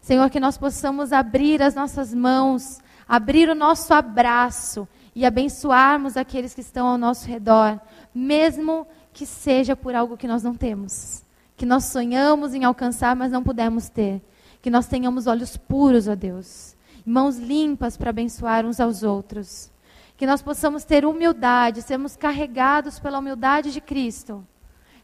Senhor, 0.00 0.28
que 0.30 0.40
nós 0.40 0.58
possamos 0.58 1.12
abrir 1.12 1.62
as 1.62 1.74
nossas 1.74 2.12
mãos, 2.12 2.80
abrir 3.08 3.48
o 3.48 3.54
nosso 3.54 3.94
abraço 3.94 4.86
e 5.14 5.24
abençoarmos 5.24 6.16
aqueles 6.16 6.54
que 6.54 6.60
estão 6.60 6.86
ao 6.86 6.98
nosso 6.98 7.26
redor, 7.26 7.80
mesmo 8.14 8.86
que 9.12 9.26
seja 9.26 9.76
por 9.76 9.94
algo 9.94 10.16
que 10.16 10.26
nós 10.26 10.42
não 10.42 10.54
temos, 10.54 11.22
que 11.56 11.66
nós 11.66 11.84
sonhamos 11.84 12.54
em 12.54 12.64
alcançar, 12.64 13.14
mas 13.14 13.30
não 13.30 13.42
pudemos 13.42 13.88
ter. 13.88 14.22
Que 14.60 14.70
nós 14.70 14.86
tenhamos 14.86 15.26
olhos 15.26 15.56
puros, 15.56 16.06
ó 16.06 16.14
Deus, 16.14 16.76
mãos 17.04 17.38
limpas 17.38 17.96
para 17.96 18.10
abençoar 18.10 18.64
uns 18.64 18.80
aos 18.80 19.02
outros. 19.02 19.70
Que 20.16 20.26
nós 20.26 20.42
possamos 20.42 20.84
ter 20.84 21.04
humildade, 21.04 21.82
sermos 21.82 22.16
carregados 22.16 22.98
pela 22.98 23.18
humildade 23.18 23.72
de 23.72 23.80
Cristo, 23.80 24.46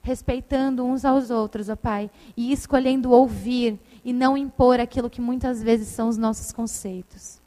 respeitando 0.02 0.84
uns 0.84 1.04
aos 1.04 1.30
outros, 1.30 1.68
ó 1.68 1.76
Pai, 1.76 2.10
e 2.36 2.52
escolhendo 2.52 3.10
ouvir 3.10 3.78
e 4.04 4.12
não 4.12 4.36
impor 4.36 4.80
aquilo 4.80 5.10
que 5.10 5.20
muitas 5.20 5.62
vezes 5.62 5.88
são 5.88 6.08
os 6.08 6.16
nossos 6.16 6.52
conceitos. 6.52 7.40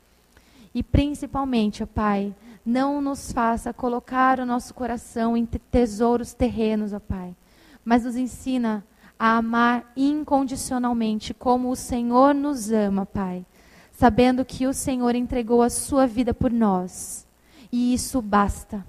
E 0.74 0.84
principalmente, 0.84 1.84
ó 1.84 1.86
Pai, 1.86 2.36
não 2.66 3.02
nos 3.02 3.32
faça 3.32 3.74
colocar 3.74 4.40
o 4.40 4.46
nosso 4.46 4.74
coração 4.74 5.36
em 5.36 5.46
tesouros 5.46 6.34
terrenos, 6.34 6.94
ó 6.94 7.00
Pai, 7.00 7.36
mas 7.84 8.04
nos 8.04 8.16
ensina 8.16 8.86
a 9.18 9.38
amar 9.38 9.92
incondicionalmente 9.96 11.34
como 11.34 11.70
o 11.70 11.76
Senhor 11.76 12.34
nos 12.34 12.72
ama, 12.72 13.06
Pai, 13.06 13.46
sabendo 14.02 14.44
que 14.44 14.66
o 14.66 14.74
Senhor 14.74 15.14
entregou 15.14 15.62
a 15.62 15.70
sua 15.70 16.08
vida 16.08 16.34
por 16.34 16.52
nós. 16.52 17.28
E 17.72 17.94
isso 17.94 18.20
basta. 18.20 18.84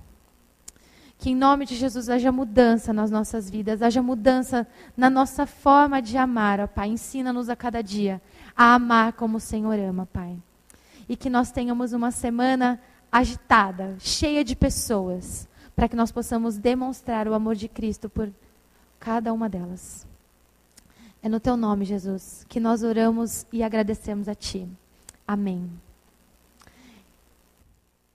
Que 1.19 1.29
em 1.29 1.37
nome 1.37 1.67
de 1.67 1.77
Jesus 1.77 2.09
haja 2.09 2.33
mudança 2.33 2.95
nas 2.95 3.11
nossas 3.11 3.51
vidas, 3.51 3.83
haja 3.83 4.01
mudança 4.03 4.67
na 4.97 5.11
nossa 5.11 5.45
forma 5.45 6.01
de 6.01 6.17
amar, 6.17 6.61
ó 6.61 6.67
Pai. 6.67 6.89
Ensina-nos 6.89 7.51
a 7.51 7.55
cada 7.55 7.83
dia 7.83 8.23
a 8.57 8.73
amar 8.73 9.13
como 9.13 9.37
o 9.37 9.41
Senhor 9.41 9.79
ama, 9.79 10.09
Pai. 10.11 10.35
E 11.07 11.15
que 11.15 11.29
nós 11.29 11.53
tenhamos 11.53 11.93
uma 11.93 12.11
semana 12.11 12.81
agitada, 13.13 13.97
cheia 13.99 14.43
de 14.43 14.57
pessoas, 14.57 15.47
para 15.77 15.91
que 15.91 15.95
nós 15.95 16.11
possamos 16.11 16.57
demonstrar 16.57 17.29
o 17.29 17.35
amor 17.35 17.55
de 17.55 17.69
Cristo 17.69 18.09
por 18.09 18.33
cada 18.99 19.31
uma 19.31 19.47
delas. 19.47 20.07
É 21.23 21.29
no 21.29 21.39
teu 21.39 21.55
nome, 21.55 21.85
Jesus, 21.85 22.47
que 22.49 22.59
nós 22.59 22.83
oramos 22.83 23.45
e 23.53 23.63
agradecemos 23.63 24.27
a 24.27 24.35
Ti. 24.35 24.67
Amém. 25.27 25.82